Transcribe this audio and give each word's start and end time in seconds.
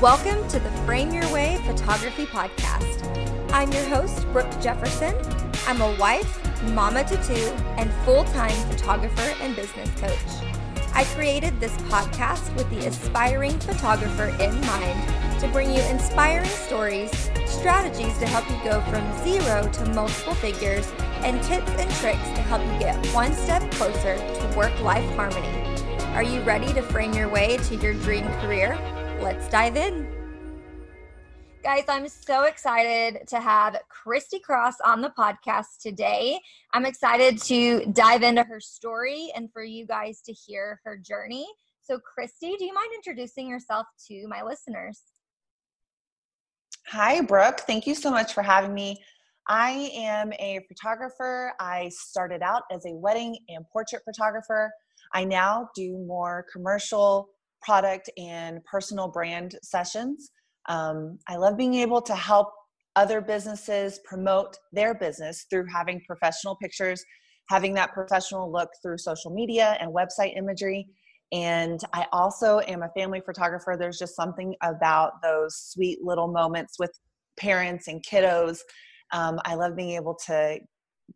Welcome 0.00 0.48
to 0.48 0.58
the 0.58 0.70
Frame 0.86 1.12
Your 1.12 1.30
Way 1.30 1.60
Photography 1.66 2.24
Podcast. 2.24 3.04
I'm 3.52 3.70
your 3.70 3.84
host, 3.84 4.26
Brooke 4.32 4.50
Jefferson. 4.58 5.14
I'm 5.66 5.82
a 5.82 5.94
wife, 5.96 6.40
mama 6.72 7.04
to 7.04 7.22
two, 7.22 7.34
and 7.76 7.92
full 8.06 8.24
time 8.24 8.56
photographer 8.70 9.34
and 9.42 9.54
business 9.54 9.90
coach. 10.00 10.54
I 10.94 11.04
created 11.14 11.60
this 11.60 11.76
podcast 11.92 12.56
with 12.56 12.70
the 12.70 12.86
aspiring 12.86 13.58
photographer 13.58 14.28
in 14.42 14.58
mind 14.62 15.38
to 15.38 15.48
bring 15.48 15.70
you 15.70 15.82
inspiring 15.82 16.48
stories, 16.48 17.10
strategies 17.44 18.16
to 18.20 18.26
help 18.26 18.48
you 18.48 18.58
go 18.64 18.80
from 18.90 19.04
zero 19.22 19.70
to 19.70 19.84
multiple 19.90 20.34
figures, 20.36 20.90
and 21.20 21.42
tips 21.42 21.70
and 21.72 21.90
tricks 21.96 22.26
to 22.30 22.40
help 22.40 22.62
you 22.72 22.78
get 22.78 22.96
one 23.08 23.34
step 23.34 23.70
closer 23.72 24.16
to 24.16 24.54
work 24.56 24.80
life 24.80 25.04
harmony. 25.14 25.62
Are 26.14 26.22
you 26.22 26.40
ready 26.40 26.72
to 26.72 26.80
frame 26.80 27.12
your 27.12 27.28
way 27.28 27.58
to 27.58 27.76
your 27.76 27.92
dream 27.92 28.24
career? 28.40 28.78
Let's 29.20 29.48
dive 29.48 29.76
in. 29.76 30.08
Guys, 31.62 31.84
I'm 31.88 32.08
so 32.08 32.44
excited 32.44 33.28
to 33.28 33.38
have 33.38 33.76
Christy 33.90 34.38
Cross 34.38 34.76
on 34.82 35.02
the 35.02 35.10
podcast 35.10 35.78
today. 35.78 36.40
I'm 36.72 36.86
excited 36.86 37.40
to 37.42 37.84
dive 37.92 38.22
into 38.22 38.42
her 38.42 38.60
story 38.60 39.30
and 39.36 39.52
for 39.52 39.62
you 39.62 39.86
guys 39.86 40.22
to 40.22 40.32
hear 40.32 40.80
her 40.84 40.96
journey. 40.96 41.46
So, 41.82 41.98
Christy, 41.98 42.56
do 42.58 42.64
you 42.64 42.72
mind 42.72 42.88
introducing 42.94 43.46
yourself 43.46 43.86
to 44.08 44.26
my 44.26 44.42
listeners? 44.42 45.02
Hi, 46.86 47.20
Brooke. 47.20 47.60
Thank 47.60 47.86
you 47.86 47.94
so 47.94 48.10
much 48.10 48.32
for 48.32 48.42
having 48.42 48.72
me. 48.72 48.96
I 49.46 49.90
am 49.94 50.32
a 50.34 50.60
photographer. 50.66 51.52
I 51.60 51.90
started 51.90 52.40
out 52.40 52.62
as 52.72 52.86
a 52.86 52.94
wedding 52.94 53.36
and 53.50 53.66
portrait 53.70 54.02
photographer. 54.04 54.70
I 55.12 55.24
now 55.24 55.68
do 55.74 55.98
more 55.98 56.46
commercial 56.50 57.28
product 57.62 58.10
and 58.16 58.64
personal 58.64 59.08
brand 59.08 59.56
sessions. 59.62 60.30
Um, 60.68 61.18
I 61.28 61.36
love 61.36 61.56
being 61.56 61.74
able 61.74 62.02
to 62.02 62.14
help 62.14 62.48
other 62.96 63.20
businesses 63.20 64.00
promote 64.04 64.56
their 64.72 64.94
business 64.94 65.46
through 65.48 65.66
having 65.72 66.02
professional 66.06 66.56
pictures, 66.56 67.04
having 67.48 67.74
that 67.74 67.92
professional 67.92 68.50
look 68.50 68.68
through 68.82 68.98
social 68.98 69.30
media 69.30 69.76
and 69.80 69.94
website 69.94 70.36
imagery. 70.36 70.86
And 71.32 71.80
I 71.92 72.06
also 72.12 72.60
am 72.60 72.82
a 72.82 72.90
family 72.96 73.22
photographer. 73.24 73.76
There's 73.78 73.98
just 73.98 74.16
something 74.16 74.54
about 74.62 75.22
those 75.22 75.56
sweet 75.56 76.02
little 76.02 76.28
moments 76.28 76.76
with 76.78 76.90
parents 77.38 77.86
and 77.88 78.04
kiddos. 78.04 78.58
Um, 79.12 79.38
I 79.44 79.54
love 79.54 79.76
being 79.76 79.90
able 79.90 80.16
to 80.26 80.58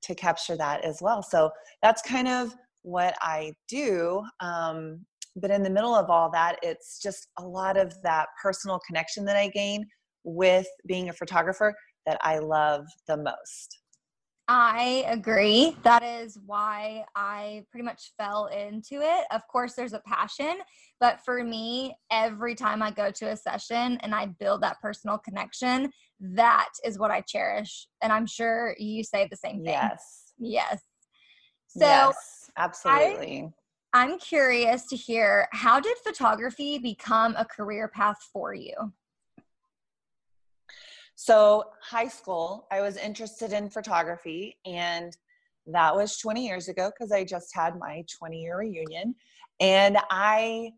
to 0.03 0.15
capture 0.15 0.56
that 0.56 0.84
as 0.84 0.98
well. 1.00 1.22
So 1.22 1.50
that's 1.81 2.03
kind 2.03 2.27
of 2.27 2.53
what 2.83 3.15
I 3.22 3.53
do. 3.69 4.22
Um, 4.41 5.05
but 5.37 5.51
in 5.51 5.63
the 5.63 5.71
middle 5.71 5.95
of 5.95 6.11
all 6.11 6.31
that 6.31 6.57
it's 6.63 7.01
just 7.01 7.29
a 7.39 7.43
lot 7.43 7.77
of 7.77 7.95
that 8.03 8.29
personal 8.43 8.81
connection 8.87 9.25
that 9.25 9.37
i 9.37 9.49
gain 9.49 9.85
with 10.25 10.67
being 10.87 11.09
a 11.09 11.13
photographer 11.13 11.75
that 12.07 12.19
i 12.23 12.39
love 12.39 12.85
the 13.07 13.17
most 13.17 13.79
I 14.47 15.05
agree. 15.09 15.75
That 15.85 16.03
is 16.03 16.39
why 16.45 17.05
I 17.17 17.65
pretty 17.71 17.85
much 17.85 18.12
fell 18.19 18.47
into 18.47 19.01
it. 19.01 19.25
Of 19.31 19.41
course, 19.51 19.73
there's 19.73 19.95
a 19.95 20.03
passion, 20.07 20.59
but 21.01 21.21
for 21.25 21.43
me, 21.43 21.97
every 22.11 22.55
time 22.55 22.83
I 22.83 22.91
go 22.91 23.11
to 23.11 23.31
a 23.31 23.37
session 23.37 23.97
and 24.03 24.15
I 24.15 24.27
build 24.27 24.62
that 24.62 24.81
personal 24.83 25.17
connection, 25.17 25.91
that 26.21 26.69
is 26.85 26.99
what 26.99 27.11
I 27.11 27.23
cherish. 27.23 27.87
And 28.03 28.12
I'm 28.12 28.27
sure 28.27 28.77
you 28.79 29.03
say 29.03 29.27
the 29.31 29.37
same 29.37 29.62
thing. 29.62 29.65
Yes. 29.65 30.35
Yes. 30.39 30.83
So, 31.69 31.87
yes, 31.87 32.51
absolutely. 32.59 33.49
I'm 33.95 34.19
curious 34.19 34.87
to 34.87 34.97
hear 34.97 35.47
how 35.53 35.78
did 35.78 35.97
photography 35.98 36.78
become 36.78 37.37
a 37.39 37.45
career 37.45 37.87
path 37.87 38.17
for 38.33 38.53
you? 38.53 38.75
So, 41.15 41.66
high 41.81 42.09
school, 42.09 42.66
I 42.72 42.81
was 42.81 42.97
interested 42.97 43.53
in 43.53 43.71
photography, 43.71 44.56
and 44.66 45.16
that 45.69 45.94
was 45.94 46.19
20 46.19 46.44
years 46.44 46.66
ago 46.66 46.91
because 46.91 47.12
I 47.12 47.22
just 47.22 47.55
had 47.55 47.78
my 47.78 48.05
20 48.19 48.43
year 48.43 48.59
reunion. 48.59 49.15
And 49.60 49.97
I 50.11 50.72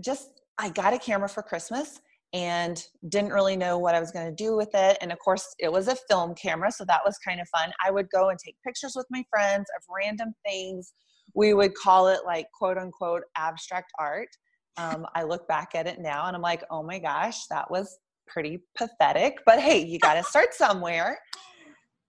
just 0.00 0.40
I 0.58 0.68
got 0.70 0.94
a 0.94 0.98
camera 0.98 1.28
for 1.28 1.44
Christmas 1.44 2.00
and 2.32 2.84
didn't 3.08 3.32
really 3.32 3.56
know 3.56 3.78
what 3.78 3.94
I 3.94 4.00
was 4.00 4.10
going 4.10 4.26
to 4.26 4.44
do 4.44 4.56
with 4.56 4.70
it. 4.74 4.98
And 5.00 5.12
of 5.12 5.18
course, 5.20 5.54
it 5.60 5.70
was 5.70 5.86
a 5.86 5.94
film 6.10 6.34
camera, 6.34 6.72
so 6.72 6.84
that 6.86 7.02
was 7.06 7.16
kind 7.18 7.40
of 7.40 7.48
fun. 7.50 7.70
I 7.86 7.92
would 7.92 8.10
go 8.10 8.30
and 8.30 8.38
take 8.38 8.56
pictures 8.66 8.94
with 8.96 9.06
my 9.10 9.22
friends 9.30 9.66
of 9.76 9.84
random 9.88 10.34
things 10.44 10.92
we 11.34 11.54
would 11.54 11.74
call 11.74 12.08
it 12.08 12.20
like 12.26 12.46
quote 12.56 12.78
unquote 12.78 13.22
abstract 13.36 13.92
art. 13.98 14.28
Um, 14.76 15.06
I 15.14 15.22
look 15.22 15.46
back 15.48 15.70
at 15.74 15.86
it 15.86 16.00
now 16.00 16.26
and 16.26 16.36
I'm 16.36 16.42
like, 16.42 16.64
oh 16.70 16.82
my 16.82 16.98
gosh, 16.98 17.46
that 17.46 17.70
was 17.70 17.98
pretty 18.26 18.60
pathetic. 18.76 19.38
But 19.44 19.60
hey, 19.60 19.84
you 19.84 19.98
got 19.98 20.14
to 20.14 20.22
start 20.28 20.54
somewhere. 20.54 21.18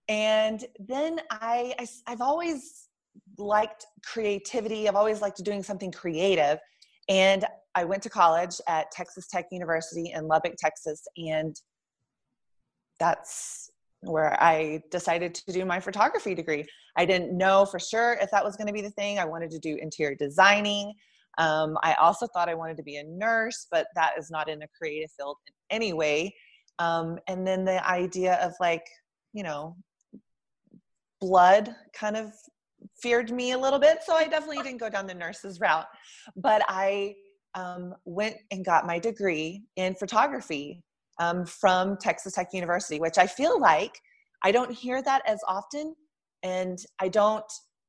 And 0.08 0.64
then 0.78 1.20
I, 1.30 1.74
I, 1.78 1.86
I've 2.06 2.20
always 2.20 2.88
liked 3.38 3.86
creativity. 4.04 4.88
I've 4.88 4.96
always 4.96 5.20
liked 5.22 5.42
doing 5.44 5.62
something 5.62 5.92
creative. 5.92 6.58
And 7.08 7.44
I 7.74 7.84
went 7.84 8.02
to 8.04 8.10
college 8.10 8.60
at 8.68 8.90
Texas 8.92 9.26
Tech 9.28 9.46
University 9.50 10.12
in 10.14 10.28
Lubbock, 10.28 10.54
Texas, 10.58 11.02
and 11.16 11.54
that's 13.00 13.70
where 14.00 14.40
I 14.40 14.82
decided 14.90 15.34
to 15.34 15.52
do 15.52 15.64
my 15.64 15.80
photography 15.80 16.34
degree. 16.34 16.66
I 16.96 17.04
didn't 17.04 17.36
know 17.36 17.64
for 17.64 17.78
sure 17.78 18.16
if 18.20 18.30
that 18.30 18.44
was 18.44 18.56
going 18.56 18.66
to 18.66 18.72
be 18.72 18.82
the 18.82 18.90
thing. 18.90 19.18
I 19.18 19.24
wanted 19.24 19.50
to 19.50 19.58
do 19.58 19.76
interior 19.80 20.14
designing. 20.14 20.92
Um, 21.38 21.76
I 21.82 21.94
also 21.94 22.26
thought 22.28 22.48
I 22.48 22.54
wanted 22.54 22.76
to 22.76 22.82
be 22.82 22.96
a 22.96 23.04
nurse, 23.04 23.66
but 23.70 23.88
that 23.96 24.12
is 24.18 24.30
not 24.30 24.48
in 24.48 24.62
a 24.62 24.68
creative 24.78 25.10
field 25.16 25.36
in 25.46 25.76
any 25.76 25.92
way. 25.92 26.34
Um, 26.78 27.18
and 27.28 27.46
then 27.46 27.64
the 27.64 27.84
idea 27.88 28.34
of 28.34 28.52
like, 28.60 28.84
you 29.32 29.42
know, 29.42 29.76
blood 31.20 31.74
kind 31.92 32.16
of 32.16 32.32
feared 33.00 33.30
me 33.30 33.52
a 33.52 33.58
little 33.58 33.78
bit. 33.78 33.98
So 34.04 34.14
I 34.14 34.24
definitely 34.24 34.62
didn't 34.62 34.80
go 34.80 34.90
down 34.90 35.06
the 35.06 35.14
nurse's 35.14 35.60
route. 35.60 35.86
But 36.36 36.62
I 36.68 37.14
um, 37.54 37.94
went 38.04 38.36
and 38.50 38.64
got 38.64 38.86
my 38.86 38.98
degree 38.98 39.64
in 39.76 39.94
photography 39.94 40.82
um, 41.20 41.46
from 41.46 41.96
Texas 41.96 42.34
Tech 42.34 42.48
University, 42.52 43.00
which 43.00 43.18
I 43.18 43.26
feel 43.26 43.60
like 43.60 43.98
I 44.42 44.52
don't 44.52 44.70
hear 44.70 45.02
that 45.02 45.22
as 45.26 45.40
often, 45.48 45.94
and 46.44 46.78
I 47.00 47.08
don't 47.08 47.44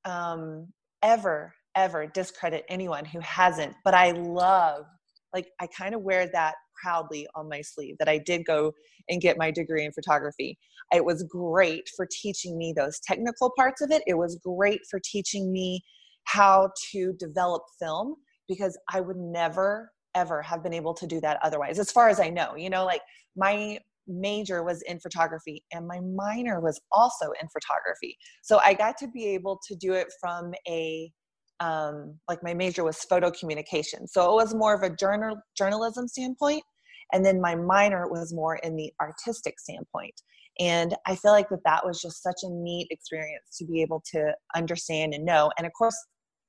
um, 0.06 0.68
ever 1.04 1.54
ever 1.76 2.08
discredit 2.08 2.64
anyone 2.70 3.06
who 3.06 3.20
hasn't. 3.20 3.76
But 3.84 3.94
I 3.94 4.12
love, 4.12 4.86
like, 5.34 5.48
I 5.60 5.68
kind 5.68 5.94
of 5.94 6.02
wear 6.02 6.28
that 6.32 6.56
proudly 6.82 7.28
on 7.36 7.50
my 7.50 7.62
sleeve 7.62 7.96
that 8.00 8.10
I 8.10 8.18
did 8.18 8.46
go 8.46 8.74
and 9.10 9.22
get 9.22 9.38
my 9.38 9.52
degree 9.52 9.86
in 9.86 9.92
photography. 9.92 10.58
It 10.94 11.04
was 11.04 11.24
great 11.24 11.90
for 11.96 12.08
teaching 12.10 12.58
me 12.58 12.74
those 12.76 13.00
technical 13.02 13.52
parts 13.58 13.82
of 13.82 13.92
it. 13.92 14.04
It 14.08 14.16
was 14.16 14.40
great 14.44 14.82
for 14.90 15.00
teaching 15.04 15.52
me 15.52 15.84
how 16.24 16.72
to 16.92 17.14
develop 17.14 17.64
film 17.80 18.16
because 18.48 18.78
I 18.92 19.02
would 19.02 19.18
never 19.18 19.92
ever 20.16 20.42
have 20.42 20.64
been 20.64 20.74
able 20.74 20.94
to 20.94 21.06
do 21.06 21.20
that 21.20 21.38
otherwise, 21.44 21.78
as 21.78 21.92
far 21.92 22.08
as 22.08 22.22
I 22.22 22.30
know. 22.30 22.56
You 22.56 22.70
know, 22.70 22.86
like 22.86 23.02
my 23.36 23.80
major 24.08 24.64
was 24.64 24.82
in 24.84 25.00
photography 25.00 25.64
and 25.72 25.88
my 25.88 26.00
minor 26.00 26.60
was 26.60 26.80
also 26.92 27.28
in 27.42 27.48
photography. 27.50 28.18
So 28.44 28.60
I 28.64 28.74
got 28.74 28.98
to 29.00 29.08
be 29.08 29.26
able 29.28 29.60
to 29.68 29.76
do 29.76 29.94
it 29.94 30.08
from 30.20 30.54
a 30.68 31.12
um, 31.62 32.20
like 32.28 32.44
my 32.44 32.54
major 32.54 32.84
was 32.84 32.98
photo 32.98 33.32
communication. 33.32 34.08
So 34.08 34.30
it 34.30 34.36
was 34.36 34.54
more 34.54 34.74
of 34.74 34.84
a 34.84 34.94
journal 34.94 35.38
journalism 35.58 36.08
standpoint. 36.08 36.64
And 37.14 37.26
then 37.26 37.40
my 37.40 37.56
minor 37.56 38.10
was 38.10 38.34
more 38.34 38.58
in 38.58 38.76
the 38.76 38.92
artistic 39.00 39.60
standpoint. 39.60 40.14
And 40.60 40.96
I 41.06 41.16
feel 41.16 41.32
like 41.32 41.50
that 41.50 41.64
that 41.66 41.86
was 41.86 42.02
just 42.02 42.24
such 42.24 42.42
a 42.44 42.50
neat 42.50 42.88
experience 42.90 43.58
to 43.58 43.66
be 43.66 43.82
able 43.82 44.02
to 44.12 44.34
understand 44.56 45.14
and 45.14 45.24
know. 45.24 45.52
And 45.58 45.68
of 45.68 45.74
course, 45.74 45.96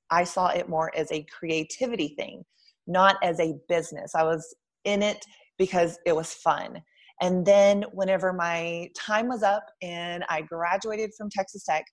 I 0.09 0.23
saw 0.23 0.47
it 0.47 0.67
more 0.67 0.91
as 0.95 1.11
a 1.11 1.25
creativity 1.37 2.15
thing 2.17 2.43
not 2.87 3.17
as 3.21 3.39
a 3.39 3.55
business. 3.67 4.15
I 4.15 4.23
was 4.23 4.55
in 4.85 5.03
it 5.03 5.23
because 5.57 5.99
it 6.05 6.15
was 6.15 6.33
fun. 6.33 6.81
And 7.21 7.45
then, 7.45 7.83
whenever 7.93 8.31
my 8.31 8.89
time 8.95 9.27
was 9.27 9.43
up 9.43 9.63
and 9.81 10.23
I 10.29 10.41
graduated 10.41 11.11
from 11.17 11.29
Texas 11.29 11.63
Tech, 11.63 11.83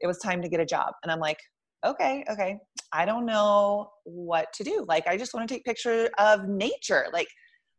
it 0.00 0.06
was 0.06 0.18
time 0.18 0.42
to 0.42 0.48
get 0.48 0.60
a 0.60 0.66
job. 0.66 0.92
And 1.02 1.10
I'm 1.10 1.20
like, 1.20 1.38
okay, 1.86 2.24
okay, 2.30 2.58
I 2.92 3.04
don't 3.04 3.26
know 3.26 3.90
what 4.04 4.52
to 4.54 4.64
do. 4.64 4.84
Like, 4.88 5.06
I 5.06 5.16
just 5.16 5.34
want 5.34 5.48
to 5.48 5.54
take 5.54 5.64
pictures 5.64 6.10
of 6.18 6.48
nature. 6.48 7.06
Like, 7.12 7.28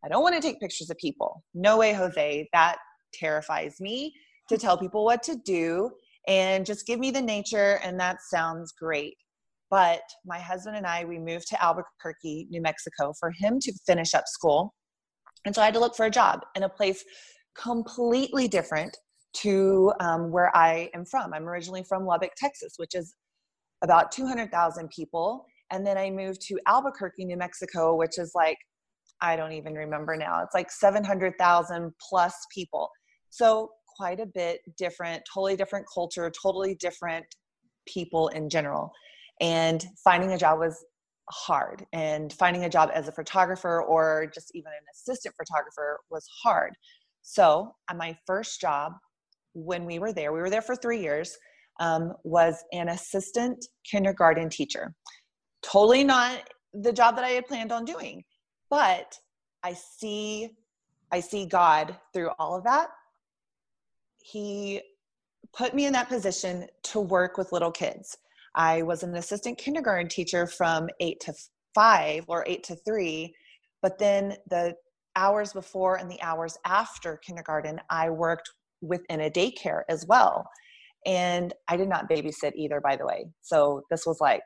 I 0.03 0.07
don't 0.07 0.24
want 0.24 0.36
to 0.36 0.41
take 0.41 0.59
pictures 0.59 0.89
of 0.89 0.97
people. 0.97 1.44
No 1.53 1.77
way, 1.77 1.94
Jose. 1.94 2.47
That 2.53 2.77
terrifies 3.13 3.75
me 3.80 4.13
to 4.47 4.57
tell 4.57 4.77
people 4.77 5.06
what 5.06 5.21
to 5.24 5.35
do 5.45 5.92
and 6.27 6.65
just 6.65 6.85
give 6.85 7.00
me 7.00 7.12
the 7.12 7.21
nature, 7.21 7.80
and 7.83 8.00
that 8.00 8.18
sounds 8.30 8.71
great. 8.71 9.15
But 9.69 10.01
my 10.25 10.39
husband 10.39 10.75
and 10.75 10.85
I, 10.85 11.06
we 11.06 11.19
moved 11.19 11.47
to 11.50 11.63
Albuquerque, 11.63 12.47
New 12.50 12.62
Mexico 12.62 13.13
for 13.19 13.31
him 13.31 13.59
to 13.62 13.74
finish 13.85 14.13
up 14.13 14.25
school. 14.27 14.74
And 15.45 15.56
so 15.56 15.62
I 15.62 15.65
had 15.65 15.74
to 15.74 15.80
look 15.80 15.95
for 15.95 16.06
a 16.06 16.12
job 16.12 16.41
in 16.56 16.63
a 16.63 16.69
place 16.69 17.03
completely 17.57 18.47
different 18.47 18.95
to 19.33 19.94
um, 20.00 20.31
where 20.31 20.56
I 20.56 20.89
am 20.94 21.06
from. 21.06 21.33
I'm 21.33 21.47
originally 21.47 21.83
from 21.83 22.06
Lubbock, 22.06 22.31
Texas, 22.38 22.74
which 22.77 22.95
is 22.95 23.15
about 23.83 24.12
200,000 24.12 24.89
people. 24.89 25.45
And 25.71 25.86
then 25.86 25.97
I 25.97 26.09
moved 26.09 26.41
to 26.47 26.59
Albuquerque, 26.68 27.25
New 27.25 27.38
Mexico, 27.38 27.95
which 27.95 28.18
is 28.18 28.31
like 28.36 28.57
I 29.21 29.36
don't 29.36 29.51
even 29.51 29.74
remember 29.74 30.15
now. 30.15 30.41
It's 30.44 30.53
like 30.53 30.71
700,000 30.71 31.92
plus 32.09 32.33
people. 32.53 32.89
So 33.30 33.69
quite 33.97 34.19
a 34.19 34.25
bit 34.25 34.62
different, 34.77 35.24
totally 35.31 35.56
different 35.56 35.85
culture, 35.94 36.31
totally 36.42 36.75
different 36.75 37.25
people 37.85 38.30
in 38.30 38.50
general. 38.50 38.92
And 39.42 39.85
finding 40.03 40.31
a 40.31 40.38
job 40.38 40.59
was 40.59 40.83
hard. 41.31 41.86
And 41.94 42.34
finding 42.34 42.66
a 42.66 42.70
job 42.70 42.90
as 42.94 43.08
a 43.08 43.12
photographer 43.12 43.81
or 43.81 44.31
just 44.34 44.52
even 44.56 44.72
an 44.72 44.86
assistant 44.94 45.36
photographer 45.36 46.00
was 46.10 46.28
hard. 46.44 46.74
So, 47.22 47.76
my 47.96 48.18
first 48.26 48.60
job 48.62 48.94
when 49.54 49.86
we 49.86 50.00
were 50.00 50.14
there, 50.14 50.31
we 50.31 50.40
were 50.40 50.50
there 50.50 50.62
for 50.62 50.76
three 50.76 51.02
years, 51.02 51.38
um, 51.80 52.14
was 52.24 52.64
an 52.72 52.90
assistant 52.90 53.66
kindergarten 53.90 54.50
teacher. 54.50 54.94
Totally 55.62 56.04
not 56.04 56.50
the 56.74 56.94
job 56.94 57.16
that 57.16 57.26
I 57.26 57.30
had 57.30 57.48
planned 57.48 57.72
on 57.72 57.86
doing, 57.86 58.24
but 58.70 59.18
I 59.64 59.74
see, 59.74 60.50
I 61.12 61.20
see 61.20 61.46
God 61.46 61.98
through 62.14 62.30
all 62.38 62.56
of 62.56 62.64
that. 62.66 62.90
He 64.22 64.81
put 65.54 65.74
me 65.74 65.86
in 65.86 65.94
that 65.94 66.10
position 66.10 66.68
to 66.84 67.00
work 67.00 67.38
with 67.38 67.52
little 67.52 67.72
kids. 67.72 68.18
I 68.56 68.81
was 68.81 69.04
an 69.04 69.16
assistant 69.16 69.57
kindergarten 69.57 70.07
teacher 70.07 70.48
from 70.48 70.90
eight 71.00 71.19
to 71.22 71.34
five 71.75 72.25
or 72.28 72.44
eight 72.48 72.63
to 72.66 72.75
three, 72.75 73.34
but 73.81 74.00
then 74.00 74.36
the 74.50 74.75
hours 75.16 75.54
before 75.54 75.98
and 75.98 76.10
the 76.10 76.22
hours 76.22 76.57
after 76.66 77.18
kindergarten, 77.18 77.80
I 77.90 78.10
worked 78.10 78.50
within 78.81 79.22
a 79.22 79.30
daycare 79.30 79.81
as 79.90 80.06
well. 80.07 80.46
And 81.06 81.54
I 81.68 81.78
did 81.78 81.90
not 81.90 82.10
babysit 82.10 82.54
either, 82.56 82.81
by 82.81 82.96
the 82.96 83.06
way. 83.06 83.28
So 83.42 83.84
this 83.90 84.06
was 84.06 84.19
like 84.19 84.44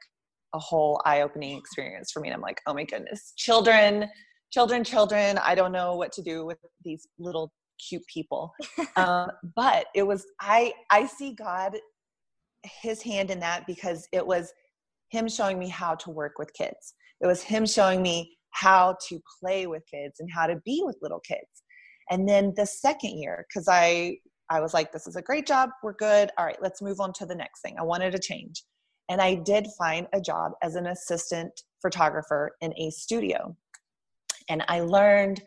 a 0.54 0.60
whole 0.60 1.02
eye 1.06 1.22
opening 1.22 1.58
experience 1.58 2.12
for 2.12 2.20
me. 2.20 2.30
And 2.30 2.36
I'm 2.36 2.42
like, 2.42 2.62
oh 2.68 2.74
my 2.74 2.84
goodness, 2.84 3.34
children, 3.38 4.08
children, 4.52 4.84
children. 4.84 5.40
I 5.40 5.56
don't 5.56 5.72
know 5.72 5.96
what 5.96 6.12
to 6.14 6.22
do 6.22 6.46
with 6.46 6.58
these 6.84 7.08
little 7.18 7.52
cute 7.90 8.04
people. 8.12 8.54
um, 8.96 9.32
but 9.56 9.88
it 9.96 10.04
was, 10.04 10.26
I, 10.40 10.74
I 10.92 11.08
see 11.08 11.34
God, 11.34 11.78
his 12.64 13.02
hand 13.02 13.32
in 13.32 13.40
that 13.40 13.66
because 13.68 14.08
it 14.12 14.26
was 14.26 14.54
him 15.10 15.30
showing 15.30 15.60
me 15.60 15.70
how 15.70 15.96
to 15.96 16.10
work 16.10 16.34
with 16.40 16.54
kids. 16.54 16.96
It 17.22 17.28
was 17.28 17.42
him 17.42 17.66
showing 17.66 18.02
me 18.02 18.38
how 18.52 18.98
to 19.10 19.20
play 19.40 19.68
with 19.68 19.84
kids 19.90 20.20
and 20.20 20.30
how 20.32 20.48
to 20.48 20.62
be 20.66 20.82
with 20.86 20.98
little 21.02 21.20
kids. 21.20 21.64
And 22.10 22.28
then 22.28 22.54
the 22.56 22.66
second 22.66 23.18
year, 23.18 23.46
because 23.48 23.68
I 23.68 24.18
I 24.50 24.60
was 24.60 24.74
like, 24.74 24.92
this 24.92 25.08
is 25.08 25.16
a 25.16 25.22
great 25.22 25.48
job, 25.48 25.70
we're 25.82 25.94
good. 25.94 26.30
All 26.38 26.46
right, 26.46 26.62
let's 26.62 26.82
move 26.82 27.00
on 27.00 27.14
to 27.14 27.26
the 27.26 27.36
next 27.36 27.62
thing. 27.62 27.76
I 27.80 27.84
wanted 27.84 28.12
to 28.12 28.20
change. 28.20 28.64
And 29.10 29.22
I 29.22 29.36
did 29.36 29.68
find 29.78 30.08
a 30.14 30.22
job 30.22 30.52
as 30.62 30.76
an 30.76 30.88
assistant 30.88 31.52
photographer 31.82 32.52
in 32.62 32.74
a 32.78 32.90
studio. 32.92 33.56
And 34.50 34.64
I 34.68 34.82
learned 34.82 35.42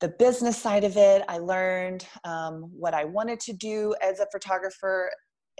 the 0.00 0.08
business 0.08 0.58
side 0.58 0.84
of 0.84 0.96
it. 0.96 1.24
I 1.28 1.38
learned 1.38 2.06
um, 2.24 2.70
what 2.72 2.94
I 2.94 3.04
wanted 3.04 3.40
to 3.40 3.52
do 3.52 3.94
as 4.02 4.20
a 4.20 4.26
photographer 4.32 5.10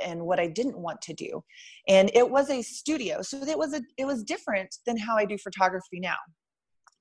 and 0.05 0.23
what 0.23 0.41
I 0.41 0.47
didn't 0.47 0.79
want 0.79 1.01
to 1.03 1.15
do. 1.15 1.43
And 1.89 2.11
it 2.15 2.29
was 2.29 2.51
a 2.51 2.63
studio. 2.63 3.23
So 3.23 3.39
it 3.39 3.59
was 3.59 3.75
a 3.75 3.83
it 3.99 4.07
was 4.07 4.23
different 4.23 4.77
than 4.87 4.97
how 4.97 5.17
I 5.17 5.25
do 5.25 5.39
photography 5.39 6.01
now. 6.01 6.17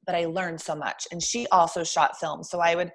But 0.06 0.16
I 0.16 0.26
learned 0.26 0.62
so 0.62 0.76
much. 0.76 1.08
And 1.12 1.22
she 1.22 1.48
also 1.48 1.84
shot 1.84 2.20
film. 2.20 2.44
So 2.44 2.60
I 2.60 2.76
would 2.76 2.92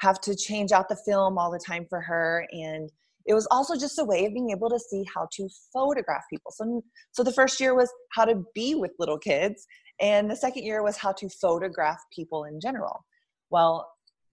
have 0.00 0.20
to 0.22 0.34
change 0.34 0.72
out 0.72 0.88
the 0.88 0.96
film 1.06 1.38
all 1.38 1.50
the 1.50 1.62
time 1.64 1.86
for 1.88 2.00
her 2.00 2.46
and 2.52 2.90
it 3.26 3.34
was 3.34 3.46
also 3.50 3.76
just 3.76 3.98
a 3.98 4.04
way 4.04 4.24
of 4.24 4.32
being 4.32 4.50
able 4.50 4.70
to 4.70 4.78
see 4.78 5.04
how 5.14 5.28
to 5.30 5.48
photograph 5.72 6.22
people 6.30 6.50
so 6.50 6.82
so 7.12 7.22
the 7.22 7.32
first 7.32 7.60
year 7.60 7.74
was 7.74 7.90
how 8.12 8.24
to 8.24 8.42
be 8.54 8.74
with 8.74 8.90
little 8.98 9.18
kids 9.18 9.66
and 10.00 10.30
the 10.30 10.36
second 10.36 10.64
year 10.64 10.82
was 10.82 10.96
how 10.96 11.12
to 11.12 11.28
photograph 11.28 11.98
people 12.14 12.44
in 12.44 12.60
general 12.60 13.04
well 13.50 13.88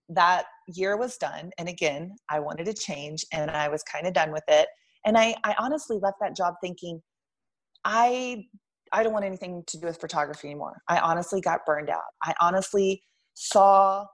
that 0.08 0.46
year 0.68 0.96
was 0.96 1.16
done 1.18 1.50
and 1.58 1.68
again 1.68 2.14
i 2.30 2.38
wanted 2.38 2.64
to 2.64 2.72
change 2.72 3.24
and 3.32 3.50
i 3.50 3.68
was 3.68 3.82
kind 3.82 4.06
of 4.06 4.14
done 4.14 4.32
with 4.32 4.44
it 4.48 4.68
and 5.08 5.18
i 5.18 5.34
i 5.44 5.54
honestly 5.58 5.98
left 6.00 6.16
that 6.20 6.36
job 6.36 6.54
thinking 6.62 7.00
i 7.84 8.44
i 8.92 9.02
don't 9.02 9.12
want 9.12 9.24
anything 9.24 9.62
to 9.66 9.78
do 9.78 9.86
with 9.86 10.00
photography 10.00 10.48
anymore 10.48 10.80
i 10.88 10.98
honestly 10.98 11.40
got 11.40 11.66
burned 11.66 11.90
out 11.90 12.10
i 12.22 12.32
honestly 12.40 13.02
saw 13.34 14.04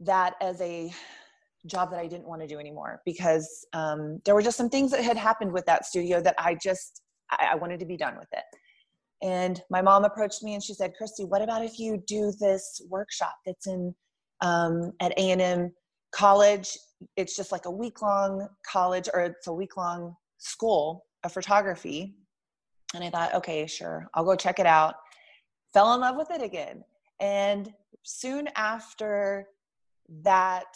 that 0.00 0.34
as 0.40 0.60
a 0.60 0.92
job 1.66 1.90
that 1.90 2.00
I 2.00 2.06
didn't 2.06 2.28
want 2.28 2.40
to 2.42 2.48
do 2.48 2.58
anymore 2.58 3.00
because 3.04 3.66
um, 3.72 4.20
there 4.24 4.34
were 4.34 4.42
just 4.42 4.56
some 4.56 4.68
things 4.68 4.90
that 4.90 5.02
had 5.02 5.16
happened 5.16 5.52
with 5.52 5.66
that 5.66 5.86
studio 5.86 6.20
that 6.20 6.34
I 6.38 6.56
just 6.62 7.02
I, 7.30 7.50
I 7.52 7.54
wanted 7.56 7.80
to 7.80 7.86
be 7.86 7.96
done 7.96 8.16
with 8.16 8.28
it. 8.32 8.44
And 9.22 9.60
my 9.70 9.82
mom 9.82 10.04
approached 10.04 10.42
me 10.42 10.54
and 10.54 10.62
she 10.62 10.74
said, 10.74 10.92
"Christy, 10.96 11.24
what 11.24 11.42
about 11.42 11.64
if 11.64 11.78
you 11.78 12.02
do 12.06 12.32
this 12.38 12.80
workshop 12.88 13.34
that's 13.44 13.66
in 13.66 13.94
um, 14.40 14.92
at 15.00 15.12
A 15.18 15.30
and 15.32 15.42
M 15.42 15.72
College? 16.12 16.76
It's 17.16 17.36
just 17.36 17.52
like 17.52 17.66
a 17.66 17.70
week 17.70 18.02
long 18.02 18.48
college 18.70 19.08
or 19.12 19.20
it's 19.20 19.46
a 19.46 19.52
week 19.52 19.76
long 19.76 20.16
school 20.38 21.04
of 21.24 21.32
photography." 21.32 22.14
And 22.94 23.04
I 23.04 23.10
thought, 23.10 23.34
okay, 23.34 23.66
sure, 23.66 24.08
I'll 24.14 24.24
go 24.24 24.34
check 24.34 24.58
it 24.58 24.66
out. 24.66 24.94
Fell 25.74 25.94
in 25.94 26.00
love 26.00 26.16
with 26.16 26.30
it 26.30 26.42
again. 26.42 26.82
And 27.20 27.72
soon 28.02 28.48
after 28.56 29.46
that 30.22 30.66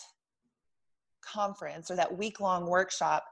conference 1.22 1.90
or 1.90 1.96
that 1.96 2.16
week 2.16 2.40
long 2.40 2.66
workshop, 2.66 3.24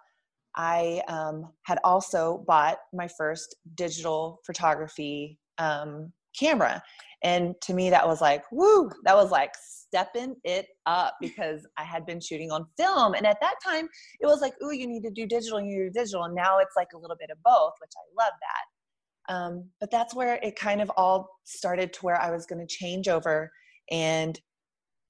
I 0.56 1.02
um, 1.08 1.52
had 1.62 1.78
also 1.84 2.44
bought 2.46 2.78
my 2.92 3.06
first 3.06 3.54
digital 3.74 4.40
photography 4.46 5.38
um, 5.58 6.12
camera. 6.38 6.82
And 7.22 7.54
to 7.62 7.74
me, 7.74 7.90
that 7.90 8.06
was 8.06 8.20
like, 8.20 8.44
woo, 8.50 8.90
that 9.04 9.14
was 9.14 9.30
like 9.30 9.52
stepping 9.60 10.36
it 10.44 10.66
up 10.86 11.16
because 11.20 11.66
I 11.76 11.84
had 11.84 12.06
been 12.06 12.20
shooting 12.20 12.50
on 12.50 12.66
film. 12.78 13.14
And 13.14 13.26
at 13.26 13.38
that 13.40 13.56
time, 13.64 13.88
it 14.20 14.26
was 14.26 14.40
like, 14.40 14.54
ooh, 14.62 14.72
you 14.72 14.86
need 14.86 15.02
to 15.02 15.10
do 15.10 15.26
digital, 15.26 15.60
you 15.60 15.90
do 15.90 16.00
digital. 16.00 16.24
And 16.24 16.34
now 16.34 16.58
it's 16.58 16.76
like 16.76 16.88
a 16.94 16.98
little 16.98 17.16
bit 17.18 17.30
of 17.30 17.38
both, 17.44 17.72
which 17.80 17.92
I 17.96 18.24
love 18.24 18.32
that. 18.40 19.34
Um, 19.34 19.64
but 19.80 19.90
that's 19.90 20.14
where 20.14 20.40
it 20.42 20.56
kind 20.56 20.80
of 20.80 20.90
all 20.96 21.28
started 21.44 21.92
to 21.94 22.00
where 22.00 22.20
I 22.20 22.30
was 22.30 22.46
going 22.46 22.66
to 22.66 22.74
change 22.74 23.06
over 23.06 23.50
and 23.90 24.40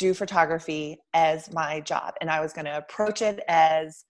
do 0.00 0.14
photography 0.14 0.96
as 1.12 1.52
my 1.52 1.78
job 1.80 2.14
and 2.20 2.30
i 2.30 2.40
was 2.40 2.52
going 2.52 2.64
to 2.64 2.76
approach 2.76 3.22
it 3.22 3.38
as 3.48 4.04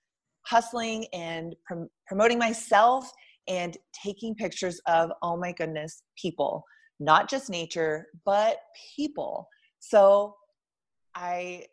hustling 0.46 1.04
and 1.12 1.54
prom- 1.66 1.88
promoting 2.06 2.38
myself 2.38 3.10
and 3.48 3.76
taking 4.04 4.34
pictures 4.34 4.80
of 4.86 5.10
oh 5.22 5.36
my 5.36 5.52
goodness 5.52 6.02
people 6.16 6.64
not 7.00 7.28
just 7.28 7.50
nature 7.50 8.06
but 8.24 8.58
people. 8.96 9.48
So 9.80 10.36
i 11.14 11.64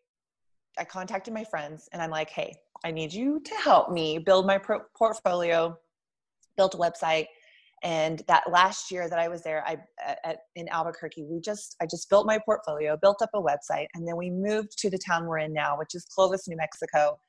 i 0.79 0.83
contacted 0.83 1.33
my 1.33 1.43
friends 1.43 1.87
and 1.93 2.01
i'm 2.01 2.09
like 2.09 2.29
hey 2.29 2.55
i 2.83 2.91
need 2.91 3.13
you 3.13 3.39
to 3.45 3.53
help 3.55 3.91
me 3.91 4.17
build 4.17 4.45
my 4.47 4.57
pro- 4.57 4.81
portfolio 4.97 5.77
built 6.55 6.73
a 6.73 6.77
website. 6.77 7.27
And 7.83 8.23
that 8.27 8.51
last 8.51 8.89
year 8.89 9.07
that 9.07 9.19
i 9.19 9.27
was 9.27 9.43
there 9.43 9.63
i 9.67 9.77
at, 10.23 10.39
in 10.55 10.67
albuquerque 10.69 11.23
we 11.29 11.39
just 11.39 11.75
i 11.79 11.85
just 11.85 12.09
built 12.09 12.25
my 12.25 12.39
portfolio 12.43 12.97
built 12.99 13.21
up 13.21 13.29
a 13.35 13.39
website 13.39 13.85
and 13.93 14.07
then 14.07 14.17
we 14.17 14.31
moved 14.31 14.75
to 14.79 14.89
the 14.89 14.97
town 14.97 15.27
we're 15.27 15.37
in 15.37 15.53
now 15.53 15.77
which 15.77 15.93
is 15.93 16.03
clovis 16.05 16.47
new 16.47 16.57
mexico. 16.57 17.19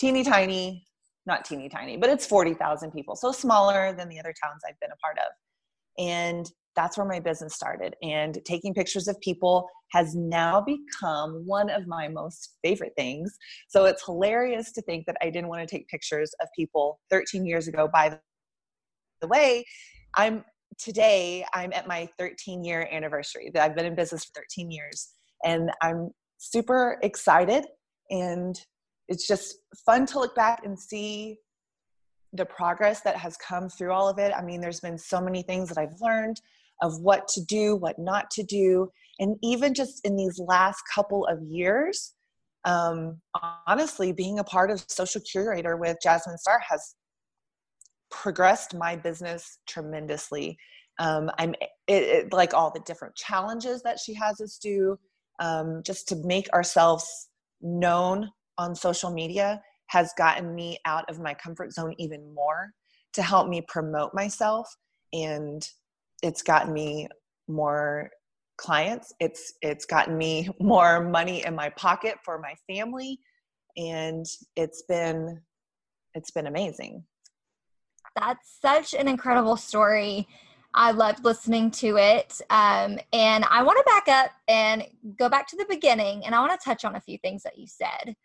Teeny 0.00 0.24
tiny 0.24 0.84
not 1.26 1.44
teeny 1.44 1.68
tiny 1.68 1.96
but 1.96 2.10
it's 2.10 2.26
40000 2.26 2.90
people 2.90 3.14
so 3.14 3.30
smaller 3.30 3.94
than 3.96 4.08
the 4.08 4.18
other 4.18 4.34
towns 4.42 4.62
i've 4.68 4.80
been 4.80 4.90
a 4.90 4.96
part 4.96 5.18
of. 5.18 5.30
And 5.96 6.50
that's 6.76 6.98
where 6.98 7.06
my 7.06 7.20
business 7.20 7.54
started 7.54 7.94
and 8.02 8.38
taking 8.44 8.74
pictures 8.74 9.08
of 9.08 9.20
people 9.20 9.68
has 9.92 10.14
now 10.14 10.60
become 10.60 11.42
one 11.46 11.70
of 11.70 11.86
my 11.86 12.08
most 12.08 12.56
favorite 12.62 12.92
things 12.96 13.36
so 13.68 13.84
it's 13.84 14.04
hilarious 14.04 14.72
to 14.72 14.82
think 14.82 15.06
that 15.06 15.16
i 15.22 15.26
didn't 15.30 15.48
want 15.48 15.66
to 15.66 15.66
take 15.66 15.86
pictures 15.88 16.32
of 16.40 16.48
people 16.56 17.00
13 17.10 17.46
years 17.46 17.68
ago 17.68 17.88
by 17.92 18.18
the 19.24 19.28
way, 19.28 19.64
I'm 20.16 20.44
today 20.78 21.46
I'm 21.54 21.72
at 21.72 21.86
my 21.86 22.08
13 22.18 22.62
year 22.62 22.88
anniversary. 22.92 23.50
I've 23.56 23.74
been 23.74 23.86
in 23.86 23.94
business 23.94 24.24
for 24.24 24.40
13 24.40 24.70
years 24.70 25.12
and 25.44 25.70
I'm 25.80 26.10
super 26.38 26.98
excited 27.02 27.64
and 28.10 28.60
it's 29.08 29.26
just 29.26 29.56
fun 29.86 30.04
to 30.06 30.18
look 30.18 30.34
back 30.34 30.60
and 30.64 30.78
see 30.78 31.38
the 32.32 32.44
progress 32.44 33.00
that 33.02 33.16
has 33.16 33.36
come 33.36 33.68
through 33.68 33.92
all 33.92 34.08
of 34.08 34.18
it. 34.18 34.32
I 34.36 34.42
mean, 34.42 34.60
there's 34.60 34.80
been 34.80 34.98
so 34.98 35.20
many 35.20 35.42
things 35.42 35.68
that 35.68 35.78
I've 35.78 36.00
learned 36.00 36.40
of 36.82 37.00
what 37.00 37.28
to 37.28 37.44
do, 37.44 37.76
what 37.76 37.98
not 37.98 38.30
to 38.32 38.42
do. 38.42 38.90
And 39.18 39.36
even 39.42 39.74
just 39.74 40.04
in 40.04 40.16
these 40.16 40.38
last 40.38 40.82
couple 40.92 41.26
of 41.26 41.42
years, 41.42 42.14
um, 42.64 43.20
honestly, 43.66 44.12
being 44.12 44.38
a 44.38 44.44
part 44.44 44.70
of 44.70 44.84
Social 44.88 45.20
Curator 45.20 45.76
with 45.76 45.98
Jasmine 46.02 46.38
Star 46.38 46.60
has 46.68 46.94
progressed 48.10 48.74
my 48.74 48.96
business 48.96 49.58
tremendously. 49.66 50.56
Um, 50.98 51.30
I'm 51.38 51.54
it, 51.54 52.02
it, 52.02 52.32
like 52.32 52.54
all 52.54 52.70
the 52.70 52.80
different 52.80 53.14
challenges 53.16 53.82
that 53.82 53.98
she 53.98 54.14
has 54.14 54.40
us 54.40 54.58
do, 54.58 54.98
um, 55.40 55.82
just 55.84 56.08
to 56.08 56.16
make 56.24 56.48
ourselves 56.52 57.28
known 57.60 58.30
on 58.56 58.74
social 58.74 59.10
media 59.10 59.60
has 59.88 60.12
gotten 60.16 60.54
me 60.54 60.78
out 60.84 61.08
of 61.10 61.20
my 61.20 61.34
comfort 61.34 61.72
zone 61.72 61.94
even 61.98 62.32
more 62.34 62.70
to 63.12 63.22
help 63.22 63.48
me 63.48 63.62
promote 63.68 64.14
myself 64.14 64.68
and 65.12 65.68
it's 66.24 66.42
gotten 66.42 66.72
me 66.72 67.06
more 67.48 68.10
clients. 68.56 69.12
It's 69.20 69.52
it's 69.60 69.84
gotten 69.84 70.16
me 70.16 70.48
more 70.60 71.04
money 71.04 71.44
in 71.44 71.54
my 71.54 71.68
pocket 71.70 72.16
for 72.24 72.38
my 72.38 72.54
family. 72.66 73.20
And 73.76 74.26
it's 74.56 74.82
been 74.88 75.40
it's 76.14 76.30
been 76.30 76.46
amazing. 76.46 77.04
That's 78.16 78.58
such 78.62 78.94
an 78.94 79.06
incredible 79.06 79.56
story. 79.56 80.26
I 80.72 80.92
loved 80.92 81.24
listening 81.24 81.70
to 81.72 81.98
it. 81.98 82.40
Um, 82.50 82.98
and 83.12 83.44
i 83.44 83.62
want 83.62 83.78
to 83.78 83.84
back 83.84 84.08
up 84.08 84.30
and 84.48 84.84
go 85.18 85.28
back 85.28 85.46
to 85.48 85.56
the 85.56 85.66
beginning 85.68 86.24
and 86.24 86.34
i 86.34 86.40
want 86.40 86.58
to 86.58 86.64
touch 86.64 86.84
on 86.84 86.96
a 86.96 87.00
few 87.00 87.18
things 87.18 87.42
that 87.42 87.58
you 87.58 87.66
said. 87.66 88.16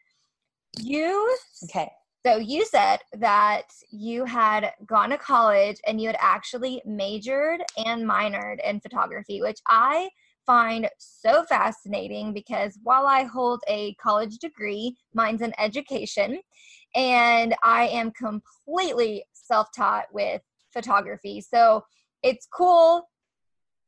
You 0.78 1.38
okay 1.66 1.90
so 2.26 2.38
you 2.38 2.66
said 2.66 2.98
that 3.14 3.64
you 3.92 4.26
had 4.26 4.72
gone 4.86 5.12
to 5.12 5.18
college 5.18 5.78
and 5.88 6.02
you 6.02 6.08
had 6.08 6.18
actually 6.20 6.82
majored 6.86 7.64
and 7.78 8.06
minored 8.06 8.58
in 8.64 8.82
photography, 8.82 9.42
which 9.42 9.60
I 9.68 10.10
find 10.46 10.90
so 10.98 11.44
fascinating 11.46 12.34
because 12.34 12.78
while 12.84 13.06
I 13.06 13.24
hold 13.24 13.62
a 13.68 13.94
college 13.96 14.40
degree, 14.40 14.98
mine's 15.14 15.42
in 15.42 15.54
education, 15.58 16.40
and 16.96 17.56
I 17.64 17.88
am 17.88 18.12
completely 18.12 19.24
self 19.34 19.68
taught 19.76 20.08
with 20.12 20.42
photography. 20.74 21.40
So 21.42 21.84
it's 22.24 22.48
cool 22.54 23.08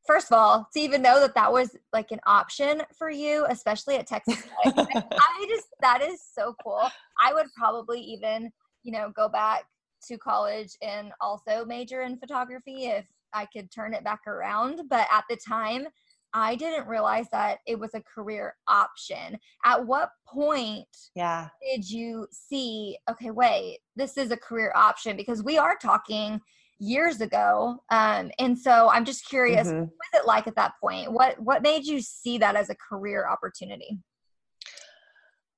first 0.05 0.31
of 0.31 0.38
all, 0.38 0.67
to 0.74 0.79
even 0.79 1.01
know 1.01 1.20
that 1.20 1.36
that 1.36 1.51
was 1.51 1.75
like 1.93 2.12
an 2.12 2.20
option 2.25 2.81
for 2.98 3.10
you, 3.10 3.46
especially 3.50 3.96
at 3.96 4.08
Texas 4.08 4.43
Tech, 4.63 4.75
I 4.75 5.46
just 5.48 5.67
that 5.81 6.01
is 6.01 6.22
so 6.22 6.55
cool. 6.63 6.89
I 7.24 7.34
would 7.34 7.48
probably 7.58 8.01
even, 8.01 8.51
you 8.84 8.91
know, 8.91 9.12
go 9.15 9.29
back 9.29 9.65
to 10.08 10.17
college 10.17 10.75
and 10.81 11.12
also 11.22 11.65
major 11.65 12.01
in 12.01 12.17
photography 12.17 12.86
if 12.86 13.05
I 13.34 13.46
could 13.46 13.72
turn 13.72 13.93
it 13.93 14.03
back 14.03 14.22
around. 14.27 14.81
But 14.89 15.08
at 15.12 15.25
the 15.29 15.38
time, 15.38 15.88
I 16.34 16.55
didn't 16.55 16.88
realize 16.88 17.27
that 17.31 17.60
it 17.67 17.77
was 17.77 17.93
a 17.93 18.01
career 18.01 18.55
option. 18.67 19.38
At 19.65 19.86
what 19.86 20.12
point 20.25 20.88
yeah. 21.13 21.50
did 21.62 21.89
you 21.89 22.27
see, 22.31 22.98
okay, 23.10 23.31
wait, 23.31 23.79
this 23.96 24.17
is 24.17 24.31
a 24.31 24.38
career 24.38 24.72
option? 24.75 25.17
Because 25.17 25.43
we 25.43 25.58
are 25.58 25.75
talking 25.75 26.39
years 26.81 27.21
ago. 27.21 27.77
Um, 27.91 28.31
and 28.39 28.57
so 28.57 28.89
I'm 28.89 29.05
just 29.05 29.29
curious, 29.29 29.67
mm-hmm. 29.67 29.81
what 29.81 29.89
was 30.13 30.21
it 30.21 30.27
like 30.27 30.47
at 30.47 30.55
that 30.55 30.73
point? 30.81 31.11
What 31.11 31.39
what 31.39 31.61
made 31.61 31.85
you 31.85 32.01
see 32.01 32.39
that 32.39 32.55
as 32.55 32.69
a 32.69 32.75
career 32.75 33.27
opportunity? 33.29 34.00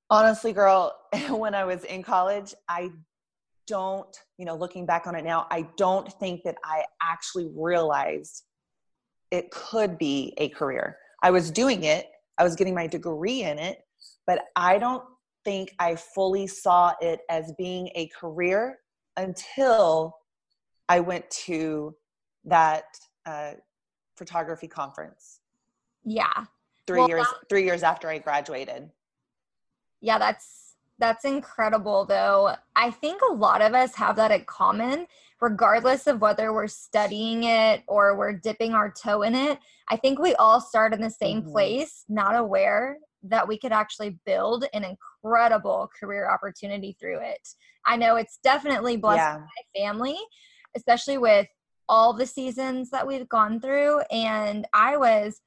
Honestly, 0.09 0.51
girl, 0.51 0.93
when 1.29 1.55
I 1.55 1.63
was 1.63 1.85
in 1.85 2.03
college, 2.03 2.53
I 2.67 2.89
don't, 3.65 4.15
you 4.37 4.45
know, 4.45 4.55
looking 4.55 4.85
back 4.85 5.07
on 5.07 5.15
it 5.15 5.23
now, 5.23 5.47
I 5.49 5.69
don't 5.77 6.11
think 6.19 6.43
that 6.43 6.57
I 6.65 6.83
actually 7.01 7.49
realized 7.55 8.43
it 9.31 9.49
could 9.49 9.97
be 9.97 10.33
a 10.37 10.49
career. 10.49 10.97
I 11.23 11.31
was 11.31 11.49
doing 11.49 11.85
it, 11.85 12.07
I 12.37 12.43
was 12.43 12.55
getting 12.55 12.75
my 12.75 12.85
degree 12.85 13.43
in 13.43 13.57
it, 13.57 13.79
but 14.27 14.43
I 14.57 14.77
don't 14.77 15.03
think 15.45 15.73
I 15.79 15.95
fully 15.95 16.47
saw 16.47 16.93
it 16.99 17.21
as 17.29 17.53
being 17.57 17.89
a 17.95 18.09
career 18.19 18.79
until 19.15 20.15
I 20.89 20.99
went 20.99 21.29
to 21.45 21.95
that 22.45 22.85
uh, 23.25 23.51
photography 24.15 24.67
conference. 24.67 25.39
Yeah. 26.03 26.45
Three 26.85 26.99
well, 26.99 27.09
years 27.09 27.25
that, 27.25 27.49
three 27.49 27.63
years 27.63 27.83
after 27.83 28.09
I 28.09 28.19
graduated. 28.19 28.89
Yeah, 30.01 30.17
that's 30.17 30.75
that's 30.99 31.25
incredible 31.25 32.05
though. 32.05 32.55
I 32.75 32.91
think 32.91 33.21
a 33.21 33.33
lot 33.33 33.61
of 33.61 33.73
us 33.73 33.95
have 33.95 34.15
that 34.17 34.31
in 34.31 34.43
common, 34.45 35.07
regardless 35.41 36.07
of 36.07 36.21
whether 36.21 36.53
we're 36.53 36.67
studying 36.67 37.45
it 37.45 37.83
or 37.87 38.17
we're 38.17 38.33
dipping 38.33 38.73
our 38.73 38.91
toe 38.91 39.23
in 39.23 39.33
it. 39.33 39.59
I 39.89 39.95
think 39.95 40.19
we 40.19 40.35
all 40.35 40.59
start 40.59 40.93
in 40.93 41.01
the 41.01 41.09
same 41.09 41.41
mm-hmm. 41.41 41.51
place, 41.51 42.03
not 42.09 42.35
aware 42.35 42.97
that 43.23 43.47
we 43.47 43.57
could 43.57 43.71
actually 43.71 44.19
build 44.25 44.65
an 44.73 44.83
incredible 44.83 45.89
career 45.97 46.29
opportunity 46.29 46.95
through 46.99 47.19
it. 47.21 47.47
I 47.85 47.95
know 47.95 48.17
it's 48.17 48.39
definitely 48.43 48.97
blessed 48.97 49.19
yeah. 49.19 49.39
my 49.39 49.81
family 49.81 50.17
especially 50.75 51.17
with 51.17 51.47
all 51.89 52.13
the 52.13 52.25
seasons 52.25 52.89
that 52.91 53.05
we've 53.05 53.29
gone 53.29 53.59
through. 53.59 54.01
And 54.11 54.67
I 54.73 54.97
was 54.97 55.41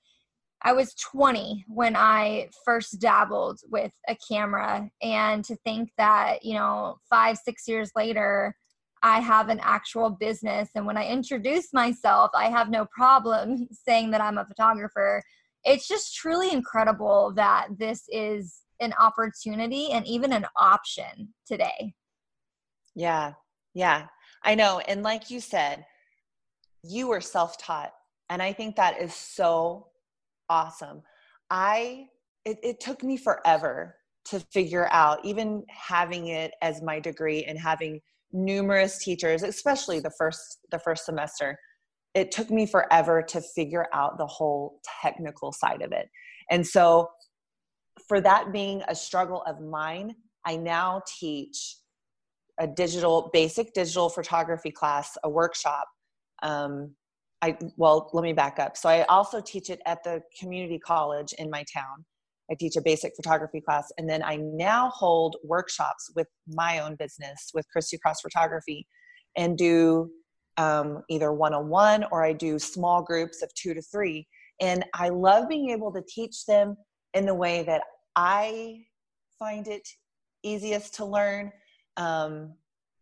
I 0.62 0.73
was 0.73 0.95
20 0.95 1.66
when 1.68 1.95
I 1.97 2.49
first 2.64 2.99
dabbled 2.99 3.61
with 3.71 3.92
a 4.09 4.16
camera. 4.28 4.90
And 5.02 5.45
to 5.45 5.56
think 5.64 5.90
that, 5.99 6.45
you 6.45 6.54
know, 6.54 6.97
five, 7.09 7.37
six 7.37 7.68
years 7.68 7.90
later, 7.95 8.56
I 9.02 9.21
have 9.21 9.49
an 9.49 9.61
actual 9.62 10.11
business. 10.11 10.71
And 10.75 10.87
when 10.87 10.97
I 10.97 11.06
introduce 11.06 11.73
myself, 11.73 12.30
I 12.35 12.49
have 12.49 12.71
no 12.71 12.87
problem 12.87 13.68
saying 13.87 14.11
that 14.12 14.21
I'm 14.21 14.38
a 14.38 14.47
photographer. 14.47 15.23
It's 15.64 15.87
just 15.87 16.16
truly 16.16 16.50
incredible 16.50 17.33
that 17.37 17.68
this 17.78 18.04
is 18.09 18.62
an 18.80 18.95
opportunity 18.99 19.90
and 19.92 20.06
even 20.06 20.33
an 20.33 20.47
option 20.56 21.35
today. 21.47 21.95
Yeah. 22.95 23.35
Yeah. 23.75 24.06
I 24.47 24.55
know. 24.55 24.79
And 24.79 25.03
like 25.03 25.31
you 25.31 25.41
said, 25.41 25.85
you 26.83 27.09
were 27.09 27.21
self 27.21 27.59
taught. 27.59 27.93
And 28.31 28.41
I 28.41 28.53
think 28.53 28.76
that 28.76 29.00
is 29.00 29.15
so 29.15 29.88
awesome. 30.49 31.03
I, 31.50 32.07
it, 32.45 32.59
it 32.62 32.81
took 32.81 33.03
me 33.03 33.17
forever 33.17 33.97
to 34.26 34.41
figure 34.53 34.88
out, 34.91 35.25
even 35.25 35.65
having 35.69 36.29
it 36.29 36.53
as 36.62 36.83
my 36.83 36.99
degree 36.99 37.45
and 37.45 37.59
having 37.59 38.00
numerous 38.33 38.99
teachers, 39.05 39.43
especially 39.43 40.00
the 40.00 40.12
first, 40.17 40.59
the 40.71 40.79
first 40.79 41.05
semester, 41.05 41.59
it 42.15 42.31
took 42.31 42.50
me 42.50 42.67
forever 42.67 43.23
to 43.23 43.41
figure 43.41 43.87
out 43.93 44.17
the 44.17 44.26
whole 44.26 44.81
technical 45.03 45.53
side 45.53 45.83
of 45.83 45.93
it. 45.93 46.09
And 46.50 46.67
so, 46.67 47.09
for 48.09 48.21
that 48.21 48.53
being 48.53 48.83
a 48.88 48.95
struggle 48.95 49.43
of 49.43 49.61
mine, 49.61 50.15
I 50.45 50.57
now 50.57 51.03
teach 51.19 51.76
a 52.59 52.67
digital 52.67 53.31
basic 53.33 53.73
digital 53.75 54.09
photography 54.09 54.71
class 54.71 55.17
a 55.25 55.29
workshop. 55.29 55.87
Um, 56.43 56.95
i 57.43 57.57
well 57.77 58.11
let 58.13 58.23
me 58.23 58.33
back 58.33 58.59
up. 58.59 58.77
So 58.77 58.89
i 58.89 59.03
also 59.05 59.41
teach 59.41 59.71
it 59.71 59.81
at 59.87 60.03
the 60.05 60.23
community 60.39 60.79
college 60.79 61.35
in 61.39 61.51
my 61.51 61.65
town. 61.73 62.05
I 62.51 62.55
teach 62.59 62.77
a 62.77 62.83
basic 62.83 63.13
photography 63.17 63.61
class 63.61 63.91
and 63.99 64.09
then 64.09 64.23
i 64.23 64.37
now 64.37 64.91
hold 64.91 65.37
workshops 65.45 66.11
with 66.17 66.29
my 66.49 66.79
own 66.79 66.97
business 66.97 67.51
with 67.55 67.67
christy 67.73 67.99
cross 67.99 68.21
photography 68.21 68.87
and 69.37 69.59
do 69.59 70.11
um, 70.57 71.03
either 71.11 71.33
one-on-one 71.33 72.05
or 72.11 72.25
i 72.25 72.33
do 72.33 72.59
small 72.59 73.03
groups 73.03 73.43
of 73.43 73.53
two 73.55 73.75
to 73.75 73.83
three. 73.83 74.27
And 74.61 74.85
i 74.95 75.11
love 75.11 75.49
being 75.49 75.71
able 75.71 75.93
to 75.93 76.03
teach 76.09 76.47
them 76.47 76.77
in 77.13 77.27
the 77.27 77.35
way 77.35 77.63
that 77.65 77.83
i 78.15 78.81
find 79.39 79.69
it 79.69 79.87
easiest 80.43 80.95
to 80.95 81.05
learn 81.05 81.53
um, 81.97 82.55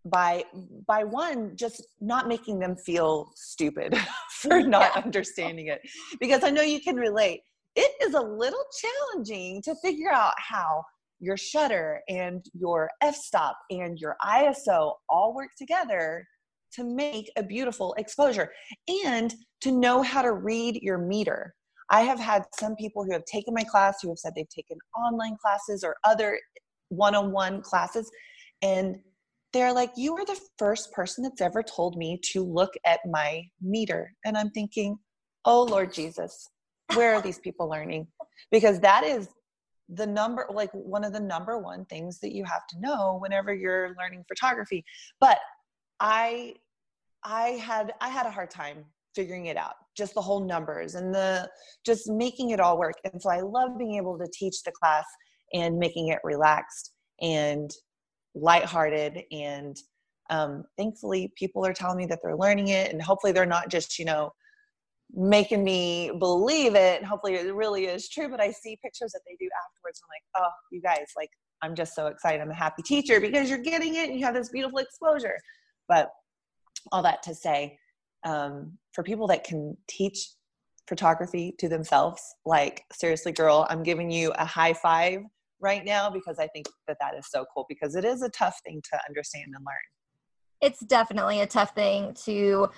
by 0.05 0.45
by 0.87 1.05
one 1.05 1.57
just 1.57 1.87
not 2.01 2.29
making 2.29 2.59
them 2.59 2.77
feel 2.77 3.31
stupid 3.35 3.97
for 4.31 4.61
not 4.61 4.93
yeah. 4.95 5.03
understanding 5.03 5.69
it. 5.69 5.81
Because 6.21 6.45
i 6.45 6.51
know 6.51 6.63
you 6.63 6.81
can 6.81 6.97
relate. 6.97 7.41
It 7.77 7.91
is 8.03 8.15
a 8.15 8.21
little 8.21 8.65
challenging 8.81 9.63
to 9.63 9.75
figure 9.83 10.13
out 10.13 10.35
how 10.39 10.85
your 11.21 11.37
shutter 11.37 12.03
and 12.09 12.45
your 12.53 12.91
f-stop 13.01 13.57
and 13.71 13.99
your 13.99 14.17
iso 14.25 14.95
all 15.09 15.35
work 15.35 15.51
together 15.57 16.27
to 16.75 16.85
make 16.85 17.31
a 17.37 17.43
beautiful 17.43 17.95
exposure 17.99 18.51
and 19.05 19.35
to 19.61 19.73
know 19.73 20.03
how 20.03 20.23
to 20.23 20.33
read 20.33 20.77
your 20.83 20.99
meter. 20.99 21.55
I 21.91 22.03
have 22.03 22.19
had 22.19 22.45
some 22.59 22.75
people 22.77 23.05
who 23.05 23.13
have 23.13 23.25
taken 23.25 23.55
my 23.55 23.63
class 23.63 23.99
who 24.03 24.09
have 24.09 24.19
said 24.19 24.33
they've 24.35 24.49
taken 24.49 24.79
online 24.97 25.37
classes 25.41 25.85
or 25.85 25.97
other 26.05 26.39
one-on-one 26.89 27.63
classes 27.63 28.11
and 28.63 28.97
they're 29.53 29.73
like, 29.73 29.93
You 29.97 30.17
are 30.17 30.25
the 30.25 30.41
first 30.59 30.93
person 30.93 31.23
that's 31.25 31.41
ever 31.41 31.63
told 31.63 31.97
me 31.97 32.21
to 32.33 32.45
look 32.45 32.75
at 32.85 33.01
my 33.07 33.45
meter. 33.61 34.13
And 34.25 34.37
I'm 34.37 34.51
thinking, 34.51 34.99
Oh, 35.45 35.63
Lord 35.63 35.93
Jesus, 35.93 36.49
where 36.95 37.15
are 37.15 37.23
these 37.23 37.39
people 37.39 37.69
learning? 37.69 38.07
Because 38.51 38.81
that 38.81 39.05
is 39.05 39.29
the 39.89 40.07
number, 40.07 40.47
like 40.51 40.71
one 40.73 41.05
of 41.05 41.13
the 41.13 41.21
number 41.21 41.59
one 41.59 41.85
things 41.87 42.19
that 42.21 42.35
you 42.35 42.45
have 42.45 42.67
to 42.69 42.81
know 42.81 43.19
whenever 43.21 43.55
you're 43.55 43.95
learning 43.99 44.25
photography. 44.29 44.85
But 45.21 45.39
I, 46.01 46.55
I 47.23 47.49
had, 47.51 47.93
I 48.01 48.09
had 48.09 48.27
a 48.27 48.31
hard 48.31 48.51
time 48.51 48.85
figuring 49.15 49.47
it 49.47 49.57
out 49.57 49.75
just 49.97 50.15
the 50.15 50.21
whole 50.21 50.45
numbers 50.45 50.95
and 50.95 51.15
the 51.15 51.49
just 51.87 52.11
making 52.11 52.51
it 52.51 52.61
all 52.61 52.79
work 52.79 52.95
and 53.05 53.21
so 53.21 53.31
i 53.31 53.41
love 53.41 53.79
being 53.79 53.95
able 53.95 54.19
to 54.19 54.27
teach 54.33 54.63
the 54.65 54.73
class 54.73 55.05
and 55.53 55.79
making 55.79 56.09
it 56.09 56.19
relaxed 56.25 56.93
and 57.21 57.71
lighthearted 58.35 59.23
and 59.31 59.77
um, 60.31 60.65
thankfully 60.79 61.33
people 61.37 61.65
are 61.65 61.73
telling 61.73 61.99
me 61.99 62.07
that 62.07 62.21
they're 62.23 62.37
learning 62.37 62.69
it 62.69 62.93
and 62.93 63.03
hopefully 63.03 63.33
they're 63.33 63.47
not 63.47 63.69
just 63.69 63.99
you 63.99 64.05
know 64.05 64.31
making 65.13 65.63
me 65.63 66.11
believe 66.19 66.75
it 66.75 67.05
hopefully 67.05 67.35
it 67.35 67.55
really 67.55 67.85
is 67.85 68.09
true 68.09 68.29
but 68.29 68.41
i 68.41 68.51
see 68.51 68.77
pictures 68.83 69.13
that 69.13 69.21
they 69.27 69.37
do 69.39 69.49
afterwards 69.65 70.01
and 70.01 70.09
i'm 70.09 70.43
like 70.43 70.49
oh 70.49 70.53
you 70.73 70.81
guys 70.81 71.07
like 71.17 71.29
i'm 71.63 71.75
just 71.75 71.95
so 71.95 72.07
excited 72.07 72.41
i'm 72.41 72.51
a 72.51 72.55
happy 72.55 72.83
teacher 72.83 73.21
because 73.21 73.49
you're 73.49 73.59
getting 73.59 73.97
it 73.97 74.09
and 74.09 74.19
you 74.19 74.25
have 74.25 74.35
this 74.35 74.49
beautiful 74.49 74.79
exposure 74.79 75.37
but 75.89 76.09
all 76.91 77.03
that 77.03 77.23
to 77.23 77.35
say 77.35 77.79
um, 78.25 78.79
for 78.93 79.03
people 79.05 79.27
that 79.29 79.45
can 79.45 79.77
teach 79.89 80.31
photography 80.89 81.55
to 81.59 81.69
themselves. 81.69 82.23
Like, 82.45 82.83
seriously, 82.93 83.33
girl, 83.33 83.67
I'm 83.69 83.83
giving 83.83 84.11
you 84.11 84.33
a 84.33 84.45
high 84.45 84.75
five 84.75 85.21
right 85.65 85.85
now 85.85 86.11
because 86.11 86.39
I 86.39 86.47
think 86.49 86.67
that 86.87 86.99
that 87.01 87.15
is 87.17 87.27
so 87.29 87.45
cool 87.53 87.65
because 87.69 87.97
it 87.97 88.05
is 88.05 88.23
a 88.23 88.29
tough 88.29 88.61
thing 88.65 88.81
to 88.93 88.99
understand 89.09 89.47
and 89.47 89.65
learn. 89.65 89.89
It's 90.61 90.81
definitely 90.81 91.41
a 91.41 91.47
tough 91.47 91.75
thing 91.75 92.15
to 92.27 92.69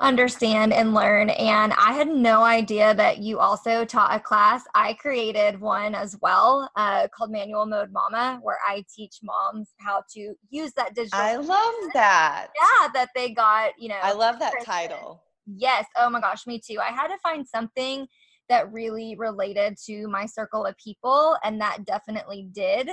understand 0.00 0.72
and 0.72 0.94
learn. 0.94 1.28
And 1.30 1.74
I 1.74 1.92
had 1.92 2.08
no 2.08 2.42
idea 2.42 2.94
that 2.94 3.18
you 3.18 3.38
also 3.38 3.84
taught 3.84 4.14
a 4.14 4.18
class. 4.18 4.64
I 4.74 4.94
created 4.94 5.60
one 5.60 5.94
as 5.94 6.16
well 6.22 6.70
uh, 6.74 7.08
called 7.14 7.30
Manual 7.30 7.66
Mode 7.66 7.92
Mama, 7.92 8.40
where 8.42 8.58
I 8.66 8.82
teach 8.94 9.18
moms 9.22 9.74
how 9.78 10.02
to 10.14 10.34
use 10.48 10.72
that 10.72 10.94
digital. 10.94 11.20
I 11.20 11.36
love 11.36 11.74
that. 11.92 12.48
Yeah, 12.58 12.88
that 12.94 13.10
they 13.14 13.32
got, 13.32 13.72
you 13.78 13.90
know. 13.90 14.00
I 14.02 14.12
love 14.12 14.38
that 14.38 14.64
title. 14.64 15.22
Yes. 15.46 15.84
Oh 15.96 16.08
my 16.08 16.20
gosh, 16.20 16.46
me 16.46 16.60
too. 16.66 16.78
I 16.80 16.92
had 16.92 17.08
to 17.08 17.18
find 17.18 17.46
something 17.46 18.06
that 18.50 18.70
really 18.70 19.16
related 19.16 19.78
to 19.86 20.06
my 20.08 20.26
circle 20.26 20.66
of 20.66 20.76
people, 20.76 21.36
and 21.42 21.58
that 21.60 21.86
definitely 21.86 22.48
did. 22.52 22.90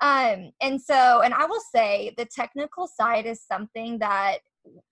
Um, 0.00 0.50
and 0.60 0.80
so, 0.80 1.20
and 1.22 1.32
I 1.32 1.46
will 1.46 1.62
say 1.72 2.12
the 2.16 2.26
technical 2.26 2.88
side 2.88 3.26
is 3.26 3.40
something 3.46 4.00
that 4.00 4.38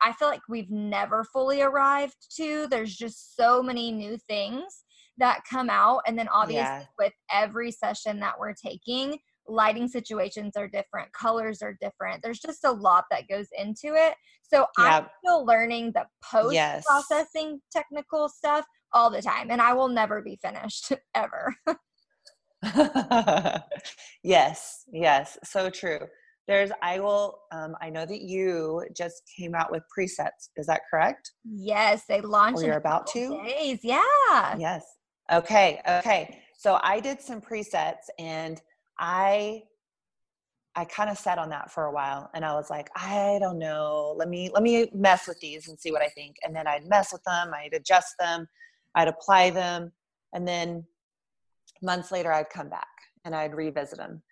I 0.01 0.13
feel 0.13 0.29
like 0.29 0.43
we've 0.49 0.71
never 0.71 1.25
fully 1.25 1.63
arrived 1.63 2.17
to. 2.37 2.67
There's 2.69 2.95
just 2.95 3.37
so 3.37 3.63
many 3.63 3.91
new 3.91 4.17
things 4.29 4.85
that 5.19 5.43
come 5.49 5.71
out. 5.71 6.03
And 6.07 6.19
then 6.19 6.29
obviously, 6.29 6.63
yeah. 6.63 6.85
with 6.99 7.13
every 7.31 7.71
session 7.71 8.21
that 8.21 8.39
we're 8.39 8.55
taking, 8.55 9.19
lighting 9.49 9.89
situations 9.89 10.57
are 10.57 10.69
different, 10.69 11.13
colors 11.13 11.63
are 11.63 11.77
different. 11.81 12.23
There's 12.23 12.41
just 12.41 12.65
a 12.65 12.71
lot 12.71 13.05
that 13.11 13.29
goes 13.29 13.49
into 13.59 13.95
it. 13.95 14.15
So 14.43 14.67
yeah. 14.79 14.99
I'm 14.99 15.07
still 15.25 15.45
learning 15.45 15.93
the 15.95 16.07
post 16.23 16.57
processing 16.87 17.51
yes. 17.51 17.61
technical 17.73 18.29
stuff 18.29 18.65
all 18.93 19.11
the 19.11 19.23
time, 19.23 19.51
and 19.51 19.61
I 19.61 19.73
will 19.75 19.89
never 19.89 20.23
be 20.23 20.39
finished 20.43 20.93
ever. 21.15 21.55
yes, 24.23 24.85
yes, 24.93 25.39
so 25.45 25.69
true. 25.69 26.01
There's, 26.49 26.71
I 26.83 26.99
will, 26.99 27.39
um, 27.53 27.75
I 27.81 27.89
know 27.89 28.05
that 28.05 28.23
you 28.23 28.85
just 28.97 29.23
came 29.37 29.55
out 29.55 29.71
with 29.71 29.83
presets. 29.97 30.51
Is 30.57 30.67
that 30.67 30.83
correct? 30.91 31.33
Yes, 31.45 32.05
they 32.09 32.21
launched. 32.21 32.63
Or 32.63 32.65
you're 32.65 32.77
about 32.77 33.07
to? 33.09 33.41
Days, 33.45 33.81
yeah. 33.83 34.57
Yes. 34.59 34.85
Okay. 35.33 35.81
Okay. 35.89 36.43
So 36.59 36.79
I 36.83 37.01
did 37.01 37.21
some 37.21 37.41
presets 37.41 38.09
and 38.19 38.61
I 38.99 39.63
I 40.75 40.87
kind 40.87 41.11
of 41.11 41.19
sat 41.19 41.39
on 41.39 41.51
that 41.51 41.71
for 41.71 41.85
a 41.85 41.93
while 41.93 42.31
and 42.35 42.45
I 42.45 42.55
was 42.55 42.71
like, 42.71 42.89
I 42.97 43.39
don't 43.41 43.59
know. 43.59 44.15
Let 44.17 44.29
me 44.29 44.51
let 44.53 44.63
me 44.63 44.89
mess 44.95 45.29
with 45.29 45.39
these 45.41 45.69
and 45.69 45.79
see 45.79 45.93
what 45.93 46.03
I 46.03 46.09
think. 46.09 46.37
And 46.45 46.55
then 46.57 46.67
I'd 46.67 46.89
mess 46.89 47.13
with 47.13 47.23
them, 47.25 47.53
I'd 47.55 47.75
adjust 47.75 48.15
them, 48.19 48.47
I'd 48.95 49.09
apply 49.09 49.51
them, 49.51 49.93
and 50.33 50.47
then 50.47 50.85
months 51.83 52.13
later 52.13 52.33
I'd 52.33 52.51
come 52.51 52.69
back 52.69 52.87
and 53.25 53.35
I'd 53.35 53.55
revisit 53.55 53.99
them 53.99 54.23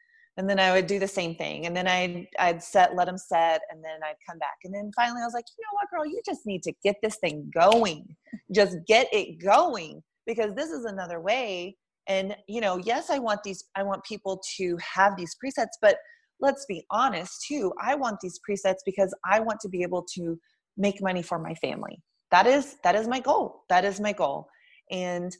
and 0.40 0.48
then 0.48 0.58
I 0.58 0.72
would 0.72 0.86
do 0.86 0.98
the 0.98 1.06
same 1.06 1.34
thing. 1.34 1.66
And 1.66 1.76
then 1.76 1.86
I'd 1.86 2.26
I'd 2.38 2.62
set, 2.62 2.94
let 2.94 3.06
them 3.06 3.18
set, 3.18 3.60
and 3.70 3.84
then 3.84 4.00
I'd 4.02 4.16
come 4.26 4.38
back. 4.38 4.56
And 4.64 4.72
then 4.72 4.90
finally 4.96 5.20
I 5.20 5.26
was 5.26 5.34
like, 5.34 5.44
you 5.58 5.62
know 5.62 5.74
what, 5.74 5.90
girl, 5.90 6.10
you 6.10 6.20
just 6.24 6.46
need 6.46 6.62
to 6.62 6.72
get 6.82 6.96
this 7.02 7.16
thing 7.16 7.50
going. 7.54 8.16
Just 8.50 8.78
get 8.86 9.08
it 9.12 9.42
going 9.44 10.02
because 10.26 10.54
this 10.54 10.70
is 10.70 10.86
another 10.86 11.20
way. 11.20 11.76
And 12.06 12.34
you 12.48 12.62
know, 12.62 12.78
yes, 12.78 13.10
I 13.10 13.18
want 13.18 13.42
these, 13.42 13.64
I 13.76 13.82
want 13.82 14.02
people 14.04 14.40
to 14.56 14.78
have 14.78 15.14
these 15.16 15.36
presets, 15.44 15.76
but 15.82 15.96
let's 16.40 16.64
be 16.66 16.86
honest 16.90 17.44
too. 17.46 17.72
I 17.78 17.94
want 17.94 18.18
these 18.20 18.40
presets 18.48 18.78
because 18.86 19.14
I 19.30 19.40
want 19.40 19.60
to 19.60 19.68
be 19.68 19.82
able 19.82 20.06
to 20.14 20.38
make 20.78 21.02
money 21.02 21.20
for 21.22 21.38
my 21.38 21.54
family. 21.56 22.00
That 22.30 22.46
is 22.46 22.76
that 22.84 22.94
is 22.94 23.08
my 23.08 23.20
goal. 23.20 23.64
That 23.68 23.84
is 23.84 24.00
my 24.00 24.12
goal. 24.12 24.48
And 24.90 25.36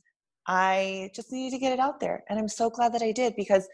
I 0.47 1.11
just 1.15 1.33
needed 1.33 1.55
to 1.57 1.61
get 1.61 1.73
it 1.73 1.79
out 1.79 2.01
there. 2.01 2.25
And 2.29 2.39
I'm 2.39 2.49
so 2.49 2.71
glad 2.71 2.93
that 2.95 3.03
I 3.03 3.13
did 3.13 3.35
because 3.37 3.69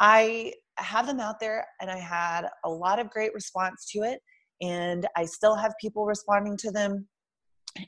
I 0.00 0.52
have 0.78 1.06
them 1.06 1.20
out 1.20 1.40
there 1.40 1.66
and 1.80 1.90
I 1.90 1.98
had 1.98 2.48
a 2.64 2.70
lot 2.70 2.98
of 2.98 3.10
great 3.10 3.34
response 3.34 3.86
to 3.92 4.00
it. 4.00 4.20
And 4.62 5.06
I 5.16 5.24
still 5.24 5.54
have 5.54 5.74
people 5.80 6.06
responding 6.06 6.56
to 6.58 6.70
them. 6.70 7.06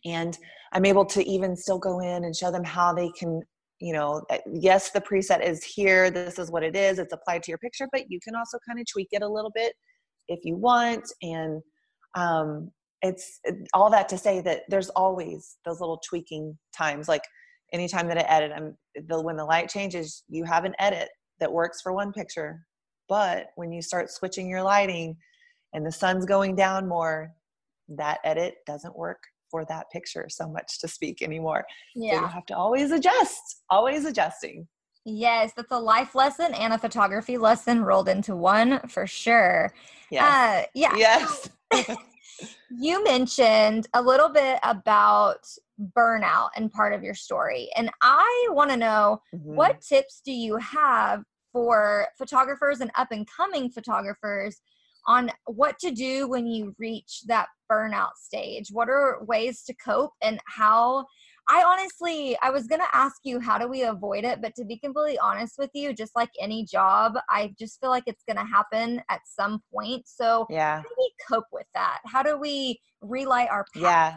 And 0.05 0.37
I'm 0.73 0.85
able 0.85 1.07
to 1.07 1.27
even 1.27 1.57
still 1.57 1.79
go 1.79 2.01
in 2.01 2.25
and 2.25 2.37
show 2.37 2.51
them 2.51 2.65
how 2.65 2.93
they 2.93 3.11
can, 3.19 3.41
you 3.81 3.95
know, 3.95 4.23
yes, 4.47 4.91
the 4.91 5.01
preset 5.01 5.43
is 5.43 5.65
here. 5.65 6.11
This 6.11 6.39
is 6.39 6.51
what 6.51 6.63
it 6.63 6.77
is. 6.77 6.99
It's 6.99 7.15
applied 7.15 7.43
to 7.45 7.51
your 7.51 7.59
picture, 7.59 7.89
but 7.93 8.11
you 8.11 8.19
can 8.23 8.35
also 8.35 8.59
kind 8.69 8.79
of 8.79 8.87
tweak 8.87 9.09
it 9.13 9.23
a 9.23 9.29
little 9.29 9.53
bit 9.55 9.73
if 10.29 10.41
you 10.45 10.57
want. 10.57 11.11
And 11.23 11.63
um, 12.15 12.71
it's 13.03 13.41
all 13.75 13.91
that 13.91 14.09
to 14.09 14.19
say 14.19 14.41
that 14.41 14.63
there's 14.69 14.89
always 14.91 15.57
those 15.65 15.81
little 15.81 16.01
tweaking 16.09 16.59
times. 16.77 17.09
Like 17.09 17.23
anytime 17.73 18.09
that 18.09 18.19
I 18.19 18.23
edit, 18.23 18.53
I'm 18.55 18.77
the 19.07 19.21
when 19.21 19.37
the 19.37 19.45
light 19.45 19.69
changes, 19.69 20.25
you 20.29 20.45
have 20.45 20.65
an 20.65 20.75
edit 20.79 21.09
that 21.41 21.53
works 21.53 21.81
for 21.81 21.93
one 21.93 22.13
picture. 22.13 22.65
But 23.09 23.47
when 23.57 23.73
you 23.73 23.83
start 23.83 24.11
switching 24.11 24.49
your 24.49 24.63
lighting 24.63 25.17
and 25.73 25.87
the 25.87 25.93
sun's 25.93 26.27
going 26.27 26.57
down 26.57 26.89
more, 26.89 27.31
that 27.89 28.19
edit 28.25 28.57
doesn't 28.67 28.97
work 28.97 29.19
for 29.51 29.65
that 29.67 29.87
picture 29.91 30.27
so 30.29 30.49
much 30.49 30.79
to 30.81 30.89
speak 30.89 31.23
anymore. 31.23 31.65
Yeah. 31.95 32.17
So 32.17 32.21
you 32.21 32.27
have 32.27 32.47
to 32.47 32.57
always 32.57 32.91
adjust, 32.91 33.63
always 33.71 34.05
adjusting. 34.05 34.67
Yes, 35.05 35.53
that's 35.57 35.73
a 35.73 35.79
life 35.79 36.15
lesson 36.15 36.53
and 36.53 36.75
a 36.75 36.79
photography 36.79 37.39
lesson 37.39 37.83
rolled 37.83 38.11
into 38.11 38.37
one 38.37 38.81
for 38.89 39.07
sure. 39.07 39.73
Yes. 40.11 40.23
Uh, 40.23 40.67
yeah. 40.75 40.95
Yes. 40.97 41.49
you 42.71 43.03
mentioned 43.05 43.87
a 43.95 44.03
little 44.03 44.29
bit 44.29 44.59
about 44.63 45.41
burnout 45.97 46.49
and 46.57 46.73
part 46.73 46.93
of 46.93 47.03
your 47.03 47.15
story. 47.15 47.71
And 47.77 47.91
I 48.03 48.49
want 48.51 48.71
to 48.71 48.77
know 48.77 49.21
mm-hmm. 49.35 49.55
what 49.55 49.81
tips 49.81 50.21
do 50.25 50.33
you 50.33 50.57
have 50.57 51.23
for 51.53 52.09
photographers 52.17 52.81
and 52.81 52.91
up 52.97 53.09
and 53.11 53.27
coming 53.27 53.71
photographers 53.71 54.61
on 55.07 55.31
what 55.47 55.79
to 55.79 55.91
do 55.91 56.29
when 56.29 56.47
you 56.47 56.75
reach 56.79 57.23
that 57.27 57.49
burnout 57.71 58.17
stage? 58.17 58.69
What 58.71 58.89
are 58.89 59.25
ways 59.25 59.63
to 59.65 59.75
cope 59.75 60.13
and 60.23 60.41
how? 60.47 61.07
I 61.51 61.65
honestly, 61.65 62.37
I 62.43 62.51
was 62.51 62.67
going 62.67 62.81
to 62.81 62.97
ask 62.97 63.17
you, 63.25 63.41
how 63.41 63.57
do 63.59 63.67
we 63.67 63.83
avoid 63.83 64.25
it? 64.25 64.43
But 64.43 64.55
to 64.57 64.65
be 64.65 64.77
completely 64.79 65.19
honest 65.19 65.55
with 65.59 65.71
you, 65.73 65.95
just 65.95 66.15
like 66.15 66.29
any 66.39 66.65
job, 66.65 67.15
I 67.31 67.55
just 67.59 67.81
feel 67.81 67.89
like 67.89 68.05
it's 68.07 68.23
going 68.25 68.37
to 68.37 68.45
happen 68.45 69.01
at 69.09 69.21
some 69.25 69.63
point. 69.73 70.07
So, 70.07 70.47
yeah. 70.51 70.77
how 70.77 70.83
do 70.83 70.89
we 70.99 71.13
cope 71.27 71.47
with 71.51 71.67
that? 71.75 72.01
How 72.05 72.23
do 72.23 72.37
we 72.37 72.79
relight 73.01 73.49
our 73.51 73.65
path? 73.75 73.83
Yeah. 73.83 74.17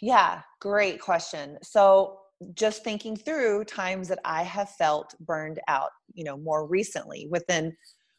Yeah, 0.00 0.42
great 0.60 1.00
question. 1.00 1.58
So, 1.62 2.20
just 2.54 2.84
thinking 2.84 3.16
through 3.16 3.64
times 3.64 4.08
that 4.08 4.18
I 4.24 4.42
have 4.42 4.70
felt 4.70 5.14
burned 5.20 5.60
out, 5.68 5.90
you 6.12 6.24
know, 6.24 6.36
more 6.36 6.66
recently 6.66 7.26
within 7.30 7.74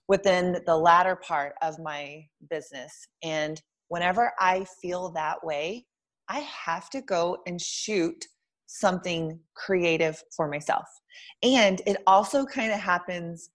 within 0.07 0.61
the 0.65 0.75
latter 0.75 1.15
part 1.15 1.53
of 1.61 1.79
my 1.79 2.25
business. 2.49 3.07
And 3.23 3.61
whenever 3.87 4.31
I 4.39 4.65
feel 4.81 5.09
that 5.11 5.43
way, 5.43 5.85
I 6.29 6.39
have 6.39 6.89
to 6.91 7.01
go 7.01 7.37
and 7.45 7.61
shoot 7.61 8.25
something 8.67 9.39
creative 9.55 10.21
for 10.35 10.47
myself. 10.49 10.85
And 11.43 11.81
it 11.85 11.97
also 12.07 12.45
kind 12.45 12.71
of 12.71 12.79
happens 12.79 13.49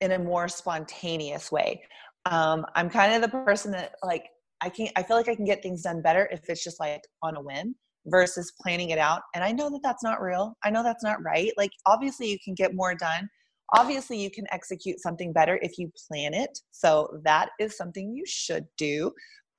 in 0.00 0.12
a 0.12 0.18
more 0.18 0.48
spontaneous 0.48 1.50
way. 1.50 1.82
Um, 2.26 2.66
I'm 2.74 2.90
kind 2.90 3.14
of 3.14 3.22
the 3.22 3.36
person 3.44 3.72
that 3.72 3.94
like 4.04 4.26
I 4.60 4.68
can 4.68 4.88
I 4.96 5.02
feel 5.02 5.16
like 5.16 5.28
I 5.28 5.34
can 5.34 5.44
get 5.44 5.62
things 5.62 5.82
done 5.82 6.02
better 6.02 6.28
if 6.30 6.48
it's 6.48 6.62
just 6.62 6.78
like 6.78 7.02
on 7.22 7.36
a 7.36 7.40
whim 7.40 7.74
versus 8.06 8.52
planning 8.60 8.90
it 8.90 8.98
out. 8.98 9.22
And 9.34 9.44
I 9.44 9.52
know 9.52 9.70
that 9.70 9.80
that's 9.82 10.02
not 10.02 10.20
real. 10.20 10.56
I 10.64 10.70
know 10.70 10.82
that's 10.82 11.04
not 11.04 11.22
right. 11.22 11.52
Like 11.56 11.70
obviously 11.86 12.28
you 12.30 12.38
can 12.44 12.54
get 12.54 12.74
more 12.74 12.94
done. 12.94 13.28
Obviously 13.74 14.20
you 14.20 14.30
can 14.30 14.46
execute 14.50 15.00
something 15.00 15.32
better 15.32 15.58
if 15.62 15.78
you 15.78 15.90
plan 16.08 16.34
it. 16.34 16.58
So 16.72 17.20
that 17.24 17.50
is 17.58 17.76
something 17.76 18.14
you 18.14 18.24
should 18.26 18.66
do. 18.76 19.12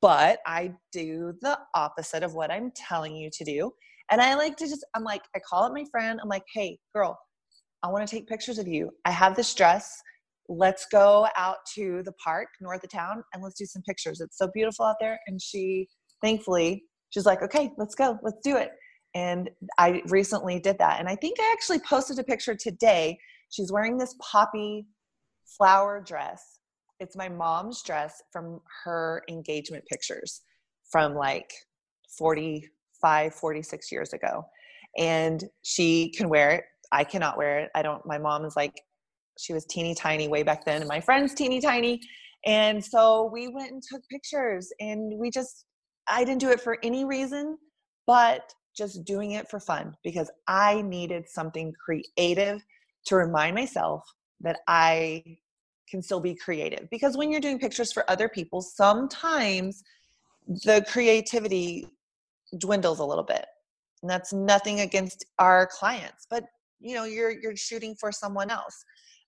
But 0.04 0.39
I 0.46 0.74
do 0.92 1.34
the 1.42 1.58
opposite 1.74 2.24
of 2.24 2.36
what 2.36 2.52
I'm 2.52 2.72
telling 2.76 3.16
you 3.16 3.30
to 3.32 3.44
do. 3.44 3.72
And 4.12 4.22
I 4.22 4.36
like 4.36 4.58
to 4.58 4.68
just 4.68 4.86
I'm 4.94 5.04
like 5.04 5.24
I 5.36 5.39
call 5.39 5.63
up 5.63 5.74
my 5.74 5.86
friend. 5.92 6.20
I'm 6.22 6.30
like, 6.30 6.44
"Hey, 6.54 6.78
girl, 6.94 7.18
I 7.82 7.88
want 7.88 8.08
to 8.08 8.16
take 8.16 8.28
pictures 8.28 8.60
of 8.60 8.68
you. 8.68 8.92
I 9.06 9.12
have 9.12 9.36
this 9.36 9.54
dress 9.56 10.04
let's 10.50 10.86
go 10.92 11.28
out 11.36 11.58
to 11.76 12.02
the 12.04 12.12
park 12.13 12.48
north 12.60 12.84
of 12.84 12.92
town 12.92 13.24
and 13.34 13.44
let's 13.44 13.58
do 13.58 13.66
some 13.66 13.82
pictures. 13.84 14.20
It's 14.20 14.38
so 14.38 14.50
beautiful 14.54 14.86
out 14.86 14.98
there. 15.00 15.20
And 15.28 15.42
she, 15.42 15.88
thankfully, 16.22 16.84
she's 17.10 17.26
like, 17.26 17.42
okay, 17.42 17.72
let's 17.78 17.96
go, 17.96 18.20
let's 18.24 18.39
do 18.44 18.58
it. 18.58 18.72
And 19.16 19.50
I 19.78 20.02
recently 20.08 20.60
did 20.60 20.78
that. 20.80 21.00
And 21.00 21.08
I 21.08 21.16
think 21.16 21.38
I 21.39 21.52
actually 21.54 21.80
posted 21.80 22.20
a 22.20 22.24
picture 22.24 22.56
today. 22.56 23.18
She's 23.50 23.72
wearing 23.72 23.98
this 23.98 24.16
poppy 24.20 24.88
flower 25.58 26.04
dress. 26.06 26.53
It's 27.04 27.16
my 27.16 27.30
mom's 27.30 27.82
dress 27.84 28.22
from 28.32 28.62
her 28.84 29.24
engagement 29.30 29.86
pictures 29.86 30.42
from 30.89 31.16
like 31.16 31.52
45, 32.18 33.34
46 33.34 33.92
years 33.92 34.13
ago. 34.13 34.46
And 34.98 35.44
she 35.63 36.10
can 36.10 36.30
wear 36.30 36.52
it. 36.52 36.63
I 36.92 37.04
cannot 37.04 37.38
wear 37.38 37.60
it. 37.60 37.72
I 37.76 37.82
don't, 37.82 38.06
my 38.06 38.18
mom 38.18 38.46
is 38.46 38.56
like, 38.56 38.74
she 39.39 39.54
was 39.54 39.66
teeny 39.66 39.96
tiny 39.96 40.28
way 40.28 40.44
back 40.44 40.63
then 40.63 40.82
and 40.82 40.88
my 40.88 41.00
friend's 41.00 41.34
teeny 41.34 41.60
tiny 41.60 42.00
and 42.46 42.86
so 42.86 43.32
we 43.34 43.48
went 43.48 43.72
and 43.72 43.82
took 43.82 44.08
pictures 44.08 44.72
and 44.80 45.18
we 45.18 45.32
just 45.32 45.66
i 46.08 46.24
didn't 46.24 46.39
do 46.39 46.52
it 46.52 46.62
for 46.62 46.78
any 46.84 47.04
reason 47.04 47.58
but 48.06 48.54
just 48.76 49.06
doing 49.06 49.32
it 49.32 49.50
for 49.50 49.60
fun 49.60 49.96
because 50.04 50.32
I 50.48 50.82
needed 50.82 51.30
something 51.30 51.74
creative 51.84 52.62
to 53.06 53.16
remind 53.16 53.56
myself 53.56 54.04
that 54.42 54.60
I 54.68 55.38
can 55.93 56.01
still 56.01 56.19
be 56.19 56.34
creative. 56.34 56.89
Because 56.89 57.15
when 57.15 57.32
you're 57.32 57.39
doing 57.39 57.60
pictures 57.60 57.93
for 57.93 58.03
other 58.10 58.27
people, 58.27 58.63
sometimes 58.63 59.84
the 60.65 60.84
creativity 60.89 61.88
dwindles 62.58 62.97
a 62.97 63.06
little 63.06 63.23
bit. 63.23 63.45
And 64.01 64.10
that's 64.10 64.34
nothing 64.34 64.79
against 64.79 65.23
our 65.38 65.67
clients, 65.67 66.25
but 66.27 66.45
you 66.79 66.95
know, 66.95 67.03
you're 67.03 67.29
you're 67.29 67.56
shooting 67.56 67.95
for 67.99 68.12
someone 68.12 68.49
else. 68.49 68.84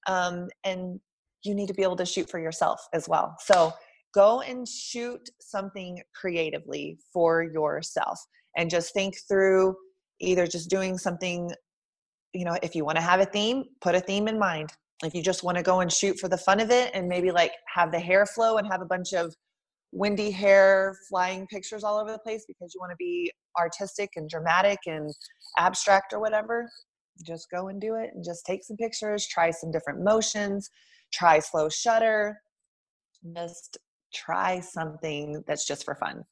Um, 0.07 0.49
and 0.63 0.99
you 1.43 1.53
need 1.53 1.67
to 1.67 1.75
be 1.75 1.83
able 1.83 1.95
to 1.97 2.05
shoot 2.05 2.27
for 2.29 2.39
yourself 2.39 2.79
as 2.93 3.07
well. 3.07 3.35
So 3.39 3.71
go 4.13 4.41
and 4.41 4.67
shoot 4.67 5.29
something 5.39 6.01
creatively 6.19 6.97
for 7.13 7.43
yourself 7.43 8.19
and 8.57 8.71
just 8.71 8.91
think 8.93 9.15
through 9.27 9.75
either 10.19 10.47
just 10.47 10.69
doing 10.69 10.97
something 10.97 11.51
you 12.33 12.45
know 12.45 12.57
if 12.63 12.73
you 12.75 12.83
want 12.83 12.97
to 12.97 13.03
have 13.11 13.19
a 13.19 13.25
theme 13.25 13.65
put 13.81 13.95
a 13.95 13.99
theme 13.99 14.27
in 14.27 14.39
mind 14.39 14.69
if 15.03 15.13
you 15.13 15.21
just 15.21 15.43
want 15.43 15.57
to 15.57 15.63
go 15.63 15.81
and 15.81 15.91
shoot 15.91 16.17
for 16.19 16.29
the 16.29 16.37
fun 16.37 16.59
of 16.59 16.71
it 16.71 16.91
and 16.93 17.07
maybe 17.07 17.31
like 17.31 17.51
have 17.73 17.91
the 17.91 17.99
hair 17.99 18.25
flow 18.25 18.57
and 18.57 18.67
have 18.67 18.81
a 18.81 18.85
bunch 18.85 19.13
of 19.13 19.33
windy 19.91 20.31
hair 20.31 20.95
flying 21.09 21.45
pictures 21.47 21.83
all 21.83 21.97
over 21.99 22.11
the 22.11 22.19
place 22.19 22.45
because 22.47 22.73
you 22.73 22.79
want 22.79 22.91
to 22.91 22.97
be 22.97 23.31
artistic 23.59 24.09
and 24.15 24.29
dramatic 24.29 24.79
and 24.87 25.13
abstract 25.57 26.13
or 26.13 26.19
whatever 26.19 26.69
just 27.25 27.47
go 27.49 27.69
and 27.69 27.79
do 27.79 27.95
it 27.95 28.09
and 28.13 28.23
just 28.23 28.45
take 28.45 28.63
some 28.63 28.77
pictures 28.77 29.27
try 29.27 29.51
some 29.51 29.71
different 29.71 30.03
motions 30.03 30.69
try 31.13 31.39
slow 31.39 31.69
shutter 31.69 32.41
just 33.35 33.77
try 34.13 34.59
something 34.59 35.43
that's 35.47 35.65
just 35.65 35.85
for 35.85 35.95
fun 35.95 36.23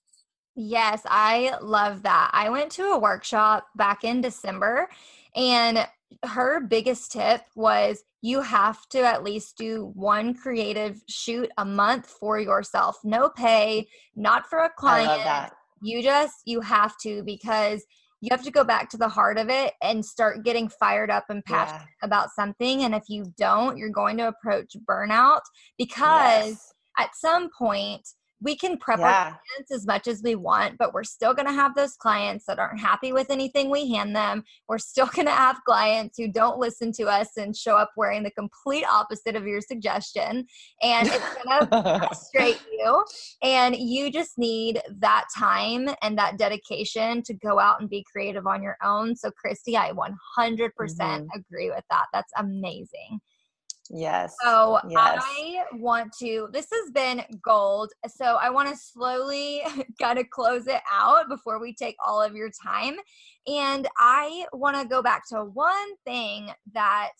Yes, 0.56 1.02
I 1.06 1.58
love 1.62 2.04
that. 2.04 2.30
I 2.32 2.50
went 2.50 2.72
to 2.74 2.92
a 2.92 3.00
workshop 3.00 3.66
back 3.76 4.04
in 4.04 4.22
December 4.22 4.88
and 5.36 5.88
her 6.26 6.62
biggest 6.62 7.12
tip 7.12 7.42
was 7.56 8.04
you 8.22 8.42
have 8.42 8.88
to 8.90 9.00
at 9.00 9.24
least 9.24 9.58
do 9.58 9.92
one 9.96 10.34
creative 10.34 11.02
shoot 11.10 11.50
a 11.58 11.66
month 11.66 12.08
for 12.08 12.40
yourself. 12.40 12.98
No 13.04 13.30
pay, 13.30 13.88
not 14.16 14.48
for 14.50 14.60
a 14.60 14.70
client. 14.70 15.52
You 15.82 16.02
just 16.02 16.36
you 16.46 16.62
have 16.62 16.98
to 17.00 17.24
because 17.24 17.84
you 18.22 18.30
have 18.32 18.44
to 18.44 18.52
go 18.52 18.64
back 18.64 18.90
to 18.92 18.98
the 18.98 19.10
heart 19.10 19.38
of 19.38 19.50
it 19.50 19.74
and 19.82 20.06
start 20.06 20.46
getting 20.46 20.70
fired 20.70 21.12
up 21.12 21.26
and 21.28 21.44
passionate 21.44 21.82
yeah. 21.82 22.06
about 22.06 22.30
something 22.32 22.84
and 22.84 22.96
if 22.96 23.04
you 23.10 23.26
don't, 23.38 23.78
you're 23.78 23.90
going 23.90 24.18
to 24.18 24.30
approach 24.30 24.78
burnout 24.90 25.42
because 25.78 26.48
yes. 26.48 26.74
at 26.98 27.10
some 27.16 27.50
point 27.58 28.08
we 28.44 28.58
can 28.58 28.78
prep 28.78 29.00
yeah. 29.00 29.06
our 29.06 29.22
clients 29.24 29.72
as 29.72 29.88
much 29.88 30.08
as 30.08 30.22
we 30.22 30.36
want, 30.36 30.78
but 30.78 30.94
we're 30.94 31.04
still 31.04 31.34
going 31.34 31.48
to 31.48 31.54
have 31.54 31.76
those 31.76 31.96
clients 31.96 32.46
that 32.46 32.60
aren't 32.60 32.80
happy 32.80 33.14
with 33.14 33.30
anything 33.30 33.70
we 33.70 33.90
hand 33.90 34.16
them. 34.16 34.44
We're 34.68 34.78
still 34.78 35.06
going 35.14 35.28
to 35.28 35.34
have 35.34 35.62
clients 35.66 36.18
who 36.18 36.28
don't 36.28 36.60
listen 36.60 36.92
to 36.94 37.04
us 37.04 37.30
and 37.38 37.56
show 37.56 37.78
up 37.78 37.92
wearing 37.96 38.22
the 38.24 38.32
complete 38.32 38.86
opposite 38.86 39.36
of 39.36 39.48
your 39.48 39.62
suggestion. 39.62 40.46
And 40.82 41.08
it's 41.08 41.36
going 41.44 41.68
to 41.70 42.00
frustrate 42.00 42.62
you. 42.72 43.04
And 43.42 43.76
you 43.76 44.12
just 44.12 44.38
need 44.38 44.82
that 45.00 45.26
time 45.36 45.90
and 46.02 46.18
that 46.18 46.38
dedication 46.38 47.24
to 47.24 47.34
go 47.34 47.60
out 47.60 47.80
and 47.80 47.90
be 47.90 48.06
creative 48.12 48.46
on 48.46 48.62
your 48.62 48.78
own. 48.84 49.16
So, 49.16 49.32
Christy, 49.32 49.78
I 49.78 49.92
100% 49.92 50.04
mm 50.38 51.20
hmm 51.20 51.24
agree 51.36 51.70
with 51.70 51.84
that. 51.90 52.06
That's 52.14 52.32
amazing. 52.38 53.20
Yes. 53.90 54.36
So 54.42 54.80
yes. 54.90 55.22
I 55.22 55.64
want 55.74 56.14
to, 56.20 56.48
this 56.52 56.68
has 56.72 56.92
been 56.92 57.24
gold. 57.44 57.92
So 58.08 58.38
I 58.42 58.50
want 58.50 58.70
to 58.70 58.78
slowly 58.78 59.62
kind 60.02 60.20
of 60.20 60.30
close 60.30 60.68
it 60.68 60.82
out 60.92 61.28
before 61.30 61.60
we 61.60 61.74
take 61.74 61.96
all 62.06 62.22
of 62.22 62.36
your 62.36 62.50
time. 62.64 62.96
And 63.48 63.88
I 63.98 64.46
want 64.54 64.78
to 64.78 64.88
go 64.88 65.02
back 65.02 65.28
to 65.30 65.44
one 65.44 65.96
thing 66.06 66.50
that 66.74 67.12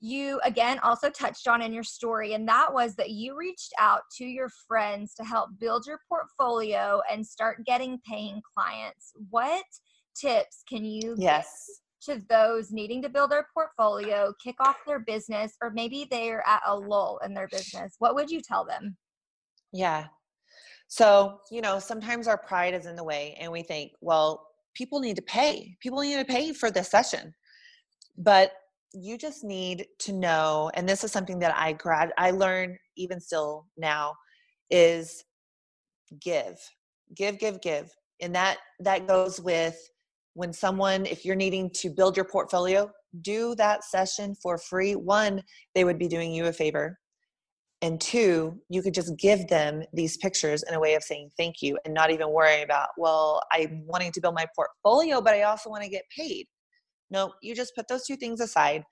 you 0.00 0.40
again 0.44 0.78
also 0.80 1.10
touched 1.10 1.48
on 1.48 1.60
in 1.60 1.72
your 1.72 1.82
story, 1.82 2.34
and 2.34 2.46
that 2.48 2.72
was 2.72 2.94
that 2.94 3.10
you 3.10 3.36
reached 3.36 3.72
out 3.80 4.02
to 4.16 4.24
your 4.24 4.48
friends 4.68 5.12
to 5.14 5.24
help 5.24 5.50
build 5.58 5.86
your 5.88 5.98
portfolio 6.08 7.00
and 7.10 7.26
start 7.26 7.64
getting 7.66 7.98
paying 8.08 8.40
clients. 8.54 9.12
What 9.30 9.64
tips 10.14 10.62
can 10.68 10.84
you 10.84 11.14
yes 11.18 11.80
to 12.08 12.22
those 12.28 12.70
needing 12.70 13.00
to 13.02 13.08
build 13.08 13.30
their 13.30 13.46
portfolio, 13.54 14.32
kick 14.42 14.56
off 14.60 14.76
their 14.86 15.00
business, 15.00 15.52
or 15.62 15.70
maybe 15.70 16.06
they're 16.10 16.46
at 16.46 16.62
a 16.66 16.76
lull 16.76 17.20
in 17.24 17.34
their 17.34 17.48
business? 17.48 17.94
What 17.98 18.14
would 18.14 18.30
you 18.30 18.40
tell 18.40 18.64
them? 18.64 18.96
Yeah. 19.72 20.06
So, 20.88 21.40
you 21.50 21.60
know, 21.60 21.78
sometimes 21.78 22.26
our 22.26 22.38
pride 22.38 22.74
is 22.74 22.86
in 22.86 22.96
the 22.96 23.04
way 23.04 23.36
and 23.38 23.52
we 23.52 23.62
think, 23.62 23.92
well, 24.00 24.46
people 24.74 25.00
need 25.00 25.16
to 25.16 25.22
pay. 25.22 25.76
People 25.80 26.00
need 26.00 26.16
to 26.16 26.24
pay 26.24 26.52
for 26.52 26.70
this 26.70 26.90
session. 26.90 27.34
But 28.16 28.52
you 28.94 29.18
just 29.18 29.44
need 29.44 29.86
to 30.00 30.12
know, 30.12 30.70
and 30.74 30.88
this 30.88 31.04
is 31.04 31.12
something 31.12 31.38
that 31.40 31.54
I 31.56 31.74
grad 31.74 32.10
I 32.16 32.30
learn 32.30 32.78
even 32.96 33.20
still 33.20 33.66
now, 33.76 34.14
is 34.70 35.24
give. 36.20 36.58
Give, 37.14 37.38
give, 37.38 37.60
give. 37.60 37.90
And 38.20 38.34
that 38.34 38.58
that 38.80 39.06
goes 39.06 39.40
with 39.40 39.78
when 40.38 40.52
someone 40.52 41.04
if 41.04 41.24
you're 41.24 41.34
needing 41.34 41.68
to 41.68 41.90
build 41.90 42.16
your 42.16 42.24
portfolio 42.24 42.88
do 43.22 43.56
that 43.56 43.82
session 43.82 44.36
for 44.40 44.56
free. 44.56 44.94
One 44.94 45.42
they 45.74 45.82
would 45.82 45.98
be 45.98 46.06
doing 46.06 46.32
you 46.32 46.46
a 46.46 46.52
favor. 46.52 46.96
And 47.82 48.00
two 48.00 48.56
you 48.68 48.80
could 48.80 48.94
just 48.94 49.16
give 49.18 49.48
them 49.48 49.82
these 49.92 50.16
pictures 50.16 50.62
in 50.68 50.74
a 50.74 50.80
way 50.80 50.94
of 50.94 51.02
saying 51.02 51.30
thank 51.36 51.56
you 51.60 51.76
and 51.84 51.92
not 51.92 52.12
even 52.12 52.30
worry 52.30 52.62
about 52.62 52.90
well 52.96 53.42
i'm 53.52 53.84
wanting 53.86 54.12
to 54.12 54.20
build 54.20 54.36
my 54.36 54.46
portfolio 54.54 55.20
but 55.20 55.34
i 55.34 55.42
also 55.42 55.70
want 55.70 55.82
to 55.82 55.90
get 55.90 56.04
paid. 56.16 56.46
No 57.10 57.32
you 57.42 57.56
just 57.56 57.74
put 57.74 57.88
those 57.88 58.06
two 58.06 58.16
things 58.16 58.40
aside. 58.40 58.84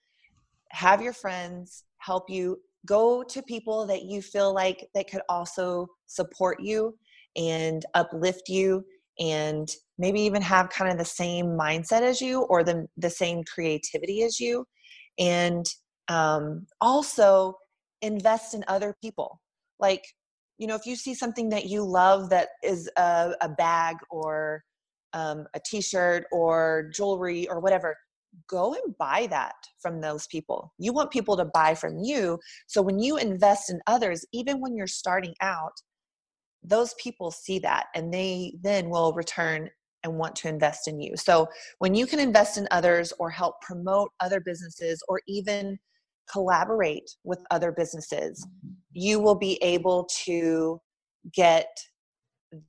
Have 0.73 1.01
your 1.01 1.13
friends 1.13 1.85
help 1.99 2.25
you. 2.29 2.59
Go 2.87 3.23
to 3.23 3.41
people 3.43 3.87
that 3.87 4.03
you 4.03 4.21
feel 4.21 4.53
like 4.53 4.85
that 4.97 5.09
could 5.09 5.23
also 5.29 5.87
support 6.07 6.59
you 6.61 6.97
and 7.37 7.87
uplift 7.95 8.49
you 8.49 8.85
and 9.21 9.69
maybe 9.99 10.21
even 10.21 10.43
have 10.43 10.69
kind 10.71 10.91
of 10.91 10.99
the 10.99 11.05
same 11.05 11.47
mindset 11.47 12.03
as 12.03 12.21
you 12.21 12.43
or 12.43 12.63
the, 12.63 12.87
the 12.97 13.11
same 13.11 13.43
creativity 13.45 14.23
as 14.23 14.39
you 14.39 14.67
and 15.19 15.67
um, 16.09 16.67
also 16.81 17.55
invest 18.03 18.55
in 18.55 18.65
other 18.69 18.95
people. 19.03 19.41
Like 19.79 20.03
you 20.59 20.67
know 20.67 20.75
if 20.75 20.87
you 20.87 20.97
see 20.97 21.15
something 21.15 21.51
that 21.51 21.67
you 21.67 21.85
love 21.85 22.31
that 22.31 22.49
is 22.63 22.91
a, 22.97 23.33
a 23.41 23.49
bag 23.49 23.97
or 24.11 24.65
um, 25.13 25.47
a 25.55 25.61
t-shirt 25.65 26.25
or 26.33 26.91
jewelry 26.95 27.49
or 27.49 27.61
whatever 27.61 27.97
go 28.49 28.75
and 28.75 28.97
buy 28.99 29.27
that 29.31 29.55
from 29.81 30.01
those 30.01 30.27
people. 30.27 30.75
You 30.79 30.93
want 30.93 31.11
people 31.11 31.39
to 31.39 31.47
buy 31.47 31.75
from 31.75 31.99
you 31.99 32.39
so 32.67 32.83
when 32.83 32.99
you 32.99 33.17
invest 33.17 33.71
in 33.71 33.81
others 33.87 34.25
even 34.33 34.61
when 34.61 34.77
you're 34.77 34.87
starting 34.87 35.35
out 35.41 35.73
those 36.63 36.95
people 36.95 37.31
see 37.31 37.59
that 37.61 37.87
and 37.95 38.13
they 38.13 38.55
then 38.61 38.91
will 38.91 39.13
return 39.13 39.71
and 40.07 40.17
want 40.17 40.37
to 40.37 40.49
invest 40.49 40.89
in 40.89 41.01
you. 41.01 41.17
So 41.17 41.49
when 41.79 41.95
you 41.95 42.07
can 42.07 42.21
invest 42.21 42.57
in 42.57 42.67
others 42.71 43.13
or 43.19 43.29
help 43.29 43.61
promote 43.61 44.11
other 44.21 44.41
businesses 44.41 45.03
or 45.09 45.21
even 45.27 45.79
collaborate 46.31 47.11
with 47.25 47.41
other 47.51 47.73
businesses, 47.73 48.47
you 48.93 49.21
will 49.21 49.35
be 49.35 49.63
able 49.63 50.09
to 50.25 50.81
get 51.35 51.69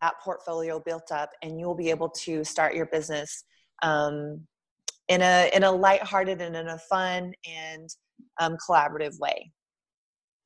that 0.02 0.16
portfolio 0.24 0.82
built 0.84 1.12
up 1.12 1.30
and 1.44 1.60
you'll 1.60 1.76
be 1.76 1.90
able 1.90 2.10
to 2.10 2.44
start 2.44 2.76
your 2.76 2.88
business 2.88 3.44
um, 3.84 4.42
in 5.08 5.22
a 5.22 5.50
in 5.54 5.64
a 5.64 5.72
lighthearted 5.72 6.42
and 6.42 6.56
in 6.56 6.68
a 6.68 6.80
fun 6.90 7.32
and 7.48 7.90
um, 8.42 8.58
collaborative 8.68 9.18
way. 9.20 9.52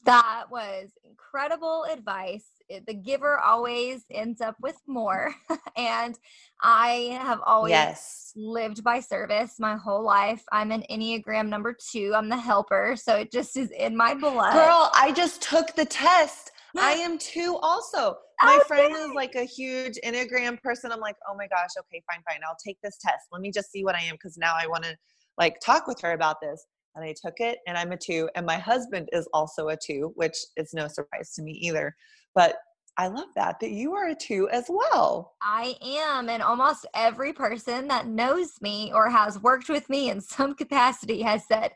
That 0.03 0.45
was 0.51 0.91
incredible 1.03 1.85
advice 1.91 2.47
Eh, 2.71 2.79
the 2.87 2.93
giver 2.93 3.39
always 3.39 4.05
ends 4.11 4.41
up 4.41 4.55
with 4.61 4.77
more. 4.87 5.33
and 5.77 6.17
I 6.61 7.17
have 7.21 7.39
always 7.45 7.71
yes. 7.71 8.31
lived 8.35 8.83
by 8.83 8.99
service 8.99 9.55
my 9.59 9.75
whole 9.75 10.03
life. 10.03 10.43
I'm 10.51 10.71
an 10.71 10.83
Enneagram 10.89 11.49
number 11.49 11.75
two. 11.91 12.13
I'm 12.15 12.29
the 12.29 12.37
helper. 12.37 12.95
So 12.95 13.15
it 13.15 13.31
just 13.31 13.57
is 13.57 13.71
in 13.71 13.95
my 13.95 14.13
blood. 14.13 14.53
Girl, 14.53 14.91
I 14.95 15.11
just 15.15 15.41
took 15.41 15.75
the 15.75 15.85
test. 15.85 16.51
I 16.77 16.91
am 17.05 17.17
two 17.17 17.57
also. 17.61 18.15
Oh, 18.43 18.45
my 18.45 18.59
oh, 18.61 18.65
friend 18.67 18.95
is 18.95 19.11
like 19.13 19.35
a 19.35 19.43
huge 19.43 19.97
Enneagram 20.03 20.61
person. 20.61 20.91
I'm 20.91 20.99
like, 20.99 21.17
oh 21.29 21.35
my 21.35 21.47
gosh, 21.47 21.69
okay, 21.79 22.01
fine, 22.11 22.23
fine. 22.27 22.39
I'll 22.47 22.57
take 22.65 22.77
this 22.81 22.97
test. 22.99 23.27
Let 23.31 23.41
me 23.41 23.51
just 23.51 23.71
see 23.71 23.83
what 23.83 23.95
I 23.95 24.01
am 24.01 24.15
because 24.15 24.37
now 24.37 24.55
I 24.57 24.67
want 24.67 24.83
to 24.83 24.95
like 25.37 25.59
talk 25.63 25.87
with 25.87 26.01
her 26.01 26.13
about 26.13 26.37
this. 26.41 26.65
And 26.95 27.03
I 27.03 27.13
took 27.13 27.35
it 27.37 27.59
and 27.67 27.77
I'm 27.77 27.91
a 27.91 27.97
two. 27.97 28.29
And 28.35 28.45
my 28.45 28.57
husband 28.57 29.09
is 29.11 29.27
also 29.33 29.69
a 29.69 29.77
two, 29.77 30.11
which 30.15 30.37
is 30.57 30.73
no 30.73 30.87
surprise 30.87 31.33
to 31.35 31.41
me 31.41 31.51
either. 31.53 31.95
But 32.35 32.55
I 32.97 33.07
love 33.07 33.29
that, 33.35 33.59
that 33.61 33.71
you 33.71 33.93
are 33.93 34.09
a 34.09 34.15
two 34.15 34.49
as 34.49 34.65
well. 34.69 35.33
I 35.41 35.75
am. 35.81 36.29
And 36.29 36.43
almost 36.43 36.85
every 36.93 37.33
person 37.33 37.87
that 37.87 38.07
knows 38.07 38.49
me 38.61 38.91
or 38.93 39.09
has 39.09 39.39
worked 39.39 39.69
with 39.69 39.89
me 39.89 40.09
in 40.09 40.19
some 40.21 40.53
capacity 40.53 41.21
has 41.21 41.47
said, 41.47 41.71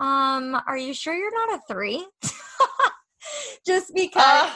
um, 0.00 0.60
are 0.66 0.78
you 0.78 0.94
sure 0.94 1.14
you're 1.14 1.48
not 1.48 1.58
a 1.58 1.72
three? 1.72 2.06
Just 3.66 3.92
because. 3.94 4.22
Uh, 4.24 4.50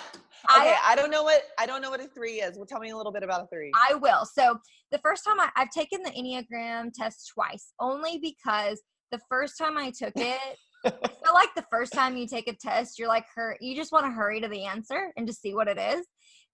Okay, 0.57 0.75
I, 0.83 0.93
I, 0.93 0.97
don't 0.97 1.11
know 1.11 1.25
what 1.25 1.43
I 1.59 1.67
don't 1.67 1.83
know 1.83 1.91
what 1.91 2.01
a 2.01 2.07
three 2.07 2.41
is. 2.41 2.57
Well, 2.57 2.65
tell 2.65 2.79
me 2.79 2.91
a 2.91 2.97
little 2.97 3.13
bit 3.13 3.23
about 3.23 3.43
a 3.43 3.47
three. 3.49 3.71
I 3.75 3.97
will. 3.97 4.25
So 4.25 4.57
the 4.91 4.99
first 4.99 5.23
time 5.25 5.39
I, 5.39 5.51
I've 5.57 5.71
taken 5.71 6.01
the 6.03 6.11
Enneagram 6.11 6.91
test 6.95 7.33
twice, 7.35 7.73
only 7.81 8.19
because 8.19 8.81
the 9.11 9.21
first 9.29 9.59
time 9.59 9.77
I 9.77 9.91
took 9.91 10.13
it, 10.17 10.59
I 10.85 10.91
feel 10.91 11.35
like 11.35 11.55
the 11.55 11.67
first 11.71 11.93
time 11.93 12.17
you 12.17 12.27
take 12.27 12.49
a 12.49 12.55
test, 12.55 12.99
you're 12.99 13.09
like, 13.09 13.27
hur- 13.35 13.57
you 13.61 13.75
just 13.75 13.93
want 13.93 14.07
to 14.07 14.11
hurry 14.11 14.41
to 14.41 14.49
the 14.49 14.65
answer 14.65 15.13
and 15.17 15.27
just 15.27 15.43
see 15.43 15.55
what 15.55 15.69
it 15.69 15.79
is. 15.79 16.07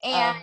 And 0.03 0.37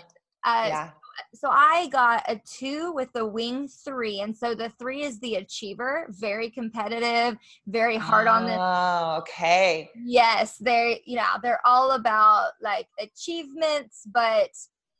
uh, 0.45 0.50
uh, 0.50 0.65
yeah. 0.67 0.89
so, 0.89 0.91
so 1.34 1.50
I 1.52 1.88
got 1.91 2.24
a 2.28 2.39
two 2.45 2.91
with 2.93 3.12
the 3.13 3.26
wing 3.26 3.67
three. 3.67 4.21
And 4.21 4.36
so 4.36 4.56
the 4.56 4.69
three 4.80 5.04
is 5.04 5.19
the 5.19 5.36
achiever, 5.36 6.08
very 6.10 6.50
competitive, 6.50 7.38
very 7.67 7.97
hard 7.97 8.28
on 8.28 8.45
the. 8.45 8.58
Oh, 8.60 9.17
okay. 9.19 9.89
Yes. 10.04 10.58
They're, 10.58 10.97
you 11.06 11.17
know, 11.17 11.28
they're 11.43 11.62
all 11.65 11.91
about 11.91 12.52
like 12.62 12.88
achievements, 13.00 14.08
but 14.12 14.50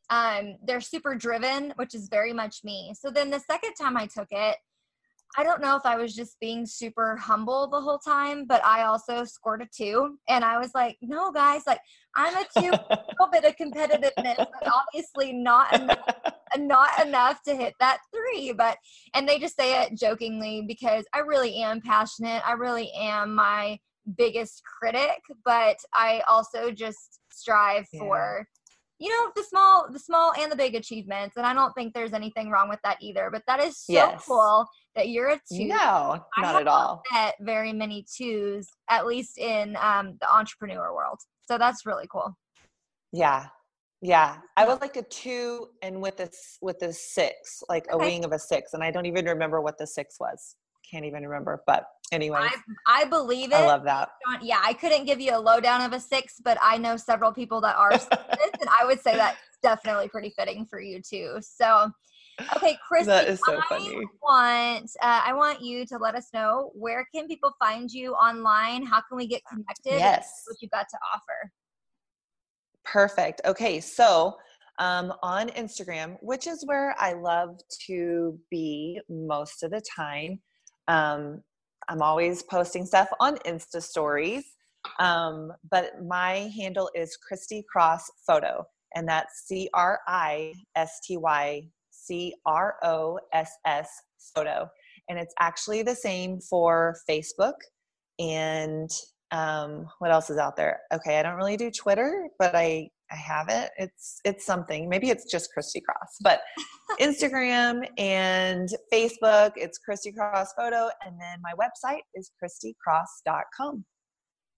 um, 0.10 0.58
they're 0.64 0.82
super 0.82 1.16
driven, 1.16 1.74
which 1.78 1.96
is 1.96 2.10
very 2.10 2.34
much 2.34 2.64
me. 2.64 2.94
So 3.00 3.10
then 3.10 3.30
the 3.30 3.40
second 3.40 3.74
time 3.80 3.96
I 3.96 4.08
took 4.08 4.28
it, 4.32 4.58
I 5.38 5.44
don't 5.44 5.62
know 5.62 5.78
if 5.78 5.86
I 5.86 5.96
was 5.96 6.14
just 6.14 6.40
being 6.40 6.66
super 6.66 7.16
humble 7.16 7.68
the 7.68 7.80
whole 7.80 8.00
time, 8.00 8.46
but 8.46 8.64
I 8.66 8.84
also 8.84 9.24
scored 9.24 9.62
a 9.62 9.68
two. 9.76 10.18
And 10.28 10.44
I 10.44 10.60
was 10.60 10.72
like, 10.76 10.98
no, 11.02 11.32
guys, 11.32 11.62
like 11.66 11.80
I'm 12.16 12.36
a 12.36 12.46
two, 12.60 12.72
a 12.72 13.00
little 13.20 13.32
bit 13.32 13.46
of 13.46 13.56
competitiveness, 13.56 14.36
but 14.38 14.72
obviously 14.74 15.32
not 15.32 15.74
enough, 15.80 16.16
not 16.58 17.06
enough 17.06 17.42
to 17.44 17.56
hit 17.56 17.76
that 17.80 18.00
three. 18.14 18.52
But, 18.52 18.78
and 19.14 19.28
they 19.28 19.40
just 19.40 19.56
say 19.56 19.82
it 19.84 19.98
jokingly 19.98 20.66
because 20.68 21.06
I 21.14 21.20
really 21.20 21.62
am 21.62 21.82
passionate. 21.82 22.42
I 22.46 22.54
really 22.54 22.92
am 23.00 23.34
my 23.34 23.80
biggest 24.18 24.62
critic, 24.64 25.22
but 25.46 25.78
I 25.94 26.24
also 26.30 26.72
just 26.72 27.20
strive 27.32 27.88
yeah. 27.94 28.00
for 28.00 28.48
you 29.02 29.10
know 29.10 29.32
the 29.36 29.44
small 29.44 29.88
the 29.92 30.00
small 30.00 30.32
and 30.40 30.52
the 30.52 30.56
big 30.56 30.76
achievements 30.76 31.36
and 31.36 31.46
i 31.46 31.54
don't 31.54 31.74
think 31.74 31.94
there's 31.94 32.14
anything 32.14 32.50
wrong 32.50 32.70
with 32.70 32.80
that 32.84 32.98
either 33.02 33.30
but 33.32 33.42
that 33.48 33.60
is 33.60 33.78
so 33.78 33.94
yes. 33.94 34.24
cool 34.28 34.66
that 34.96 35.10
you're 35.10 35.30
a 35.30 35.40
two 35.52 35.66
no 35.66 36.24
not 36.38 36.62
at 36.62 36.68
all 36.68 37.02
met 37.12 37.34
very 37.42 37.74
many 37.74 38.06
twos 38.16 38.68
at 38.90 39.06
least 39.06 39.38
in 39.38 39.76
um, 39.82 40.18
the 40.22 40.34
entrepreneur 40.34 40.94
world 40.94 41.18
so 41.48 41.58
that's 41.58 41.86
really 41.86 42.08
cool 42.12 42.38
yeah 43.12 43.48
yeah 44.04 44.38
i 44.56 44.66
was 44.66 44.80
like 44.82 44.96
a 44.98 45.04
two 45.04 45.68
and 45.82 46.00
with 46.00 46.18
this 46.18 46.58
with 46.62 46.78
this 46.80 47.12
six 47.12 47.64
like 47.70 47.92
okay. 47.92 47.96
a 47.96 47.98
wing 47.98 48.24
of 48.24 48.32
a 48.32 48.40
six 48.40 48.74
and 48.74 48.84
i 48.84 48.92
don't 48.92 49.08
even 49.08 49.26
remember 49.26 49.62
what 49.62 49.78
the 49.80 49.88
six 49.88 50.18
was 50.20 50.56
can't 50.92 51.06
even 51.06 51.24
remember. 51.26 51.64
But 51.66 51.86
anyway, 52.12 52.40
I, 52.40 52.56
I, 52.88 53.06
believe 53.06 53.52
it. 53.52 53.56
I 53.56 53.66
love 53.66 53.84
that. 53.86 54.10
Yeah, 54.42 54.62
I 54.64 54.74
couldn't 54.74 55.06
give 55.06 55.20
you 55.20 55.36
a 55.36 55.40
lowdown 55.40 55.82
of 55.82 55.94
a 55.94 56.00
six, 56.00 56.42
but 56.44 56.58
I 56.62 56.78
know 56.78 56.98
several 56.98 57.32
people 57.32 57.62
that 57.62 57.76
are 57.76 57.92
and 57.92 58.70
I 58.70 58.86
would 58.86 59.00
say 59.02 59.16
that's 59.16 59.38
definitely 59.62 60.10
pretty 60.10 60.34
fitting 60.38 60.66
for 60.66 60.80
you 60.80 61.02
too. 61.02 61.38
So, 61.42 61.92
okay, 62.56 62.78
Chris, 62.88 63.06
that 63.08 63.28
is 63.28 63.40
so 63.46 63.58
I 63.58 63.62
funny. 63.70 64.02
Want 64.22 64.92
uh, 65.02 65.22
I 65.26 65.34
want 65.34 65.62
you 65.62 65.86
to 65.88 65.98
let 65.98 66.16
us 66.16 66.28
know 66.34 66.72
where 66.74 67.08
can 67.14 67.28
people 67.28 67.52
find 67.60 67.92
you 67.92 68.14
online? 68.14 68.86
How 68.86 69.02
can 69.02 69.18
we 69.18 69.28
get 69.28 69.42
connected? 69.50 70.00
Yes, 70.00 70.44
what 70.48 70.58
you've 70.62 70.72
got 70.72 70.88
to 70.90 70.98
offer. 71.14 71.52
Perfect. 72.84 73.42
Okay, 73.46 73.80
so 73.80 74.36
um, 74.80 75.14
on 75.22 75.50
Instagram, 75.50 76.18
which 76.22 76.48
is 76.48 76.66
where 76.66 76.96
I 77.00 77.14
love 77.14 77.60
to 77.88 78.40
be 78.50 79.00
most 79.10 79.64
of 79.64 79.72
the 79.72 79.82
time. 79.96 80.40
Um, 80.88 81.44
I'm 81.90 82.02
always 82.02 82.44
posting 82.44 82.86
stuff 82.86 83.10
on 83.20 83.38
Insta 83.46 83.82
stories. 83.82 84.46
Um, 85.00 85.52
but 85.70 86.04
my 86.06 86.52
handle 86.58 86.90
is 86.96 87.18
Christy 87.18 87.64
Cross 87.72 88.10
Photo, 88.26 88.66
and 88.96 89.08
that's 89.08 89.44
C 89.46 89.70
R 89.74 90.00
I 90.08 90.54
S 90.76 91.00
T 91.06 91.18
Y 91.18 91.64
C 91.92 92.34
R 92.46 92.76
O 92.84 93.20
S 93.34 93.52
S 93.66 93.90
Photo. 94.36 94.68
And 95.10 95.20
it's 95.20 95.34
actually 95.40 95.84
the 95.84 95.96
same 95.96 96.40
for 96.40 96.96
Facebook 97.10 97.54
and 98.20 98.90
um, 99.32 99.88
what 100.00 100.12
else 100.12 100.30
is 100.30 100.38
out 100.38 100.56
there? 100.56 100.82
Okay, 100.94 101.18
I 101.18 101.24
don't 101.24 101.36
really 101.36 101.58
do 101.58 101.72
Twitter, 101.72 102.28
but 102.38 102.56
I 102.56 102.90
I 103.12 103.16
have 103.16 103.50
it. 103.50 103.72
It's 103.78 104.22
it's 104.24 104.46
something. 104.46 104.88
Maybe 104.88 105.10
it's 105.10 105.30
just 105.30 105.52
Christy 105.54 105.82
Cross, 105.82 106.18
but 106.22 106.42
Instagram 107.02 107.86
and 107.98 108.70
Facebook, 108.92 109.52
it's 109.56 109.78
Christy 109.78 110.12
Cross 110.12 110.54
Photo, 110.58 110.90
and 111.06 111.20
then 111.20 111.40
my 111.42 111.52
website 111.54 112.02
is 112.16 112.32
christycross.com. 112.42 113.84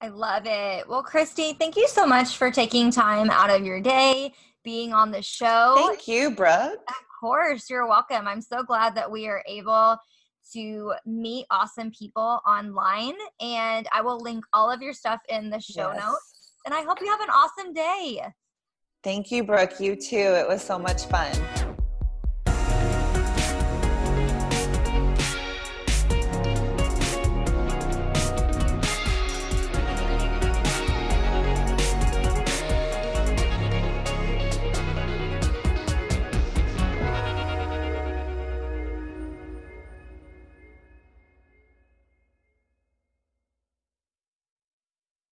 I 0.02 0.10
love 0.10 0.44
it. 0.46 0.88
Well, 0.88 1.02
Christy, 1.02 1.54
thank 1.54 1.78
you 1.78 1.88
so 1.88 2.06
much 2.06 2.38
for 2.38 2.52
taking 2.52 2.92
time 2.92 3.30
out 3.30 3.50
of 3.50 3.66
your 3.66 3.80
day, 3.80 4.34
being 4.64 4.94
on 4.94 5.12
the 5.12 5.22
show. 5.22 5.76
Thank 5.78 6.08
you, 6.08 6.32
Brooke. 6.32 6.80
Of 6.90 6.96
course, 7.20 7.70
you're 7.70 7.88
welcome. 7.88 8.28
I'm 8.28 8.42
so 8.42 8.64
glad 8.64 8.96
that 8.96 9.10
we 9.10 9.28
are 9.28 9.42
able 9.48 9.98
to 10.54 10.94
meet 11.06 11.46
awesome 11.50 11.90
people 11.98 12.42
online, 12.46 13.14
and 13.40 13.88
I 13.94 14.02
will 14.02 14.20
link 14.20 14.44
all 14.54 14.70
of 14.70 14.82
your 14.82 14.94
stuff 14.94 15.22
in 15.30 15.50
the 15.50 15.60
show 15.60 15.94
yes. 15.94 16.04
notes. 16.04 16.34
And 16.66 16.74
I 16.74 16.82
hope 16.82 17.00
you 17.02 17.08
have 17.08 17.22
an 17.22 17.30
awesome 17.30 17.74
day. 17.74 18.22
Thank 19.04 19.32
you, 19.32 19.44
Brooke. 19.44 19.82
You 19.82 19.98
too. 19.98 20.16
It 20.16 20.48
was 20.48 20.64
so 20.64 20.80
much 20.80 21.06
fun. 21.08 21.73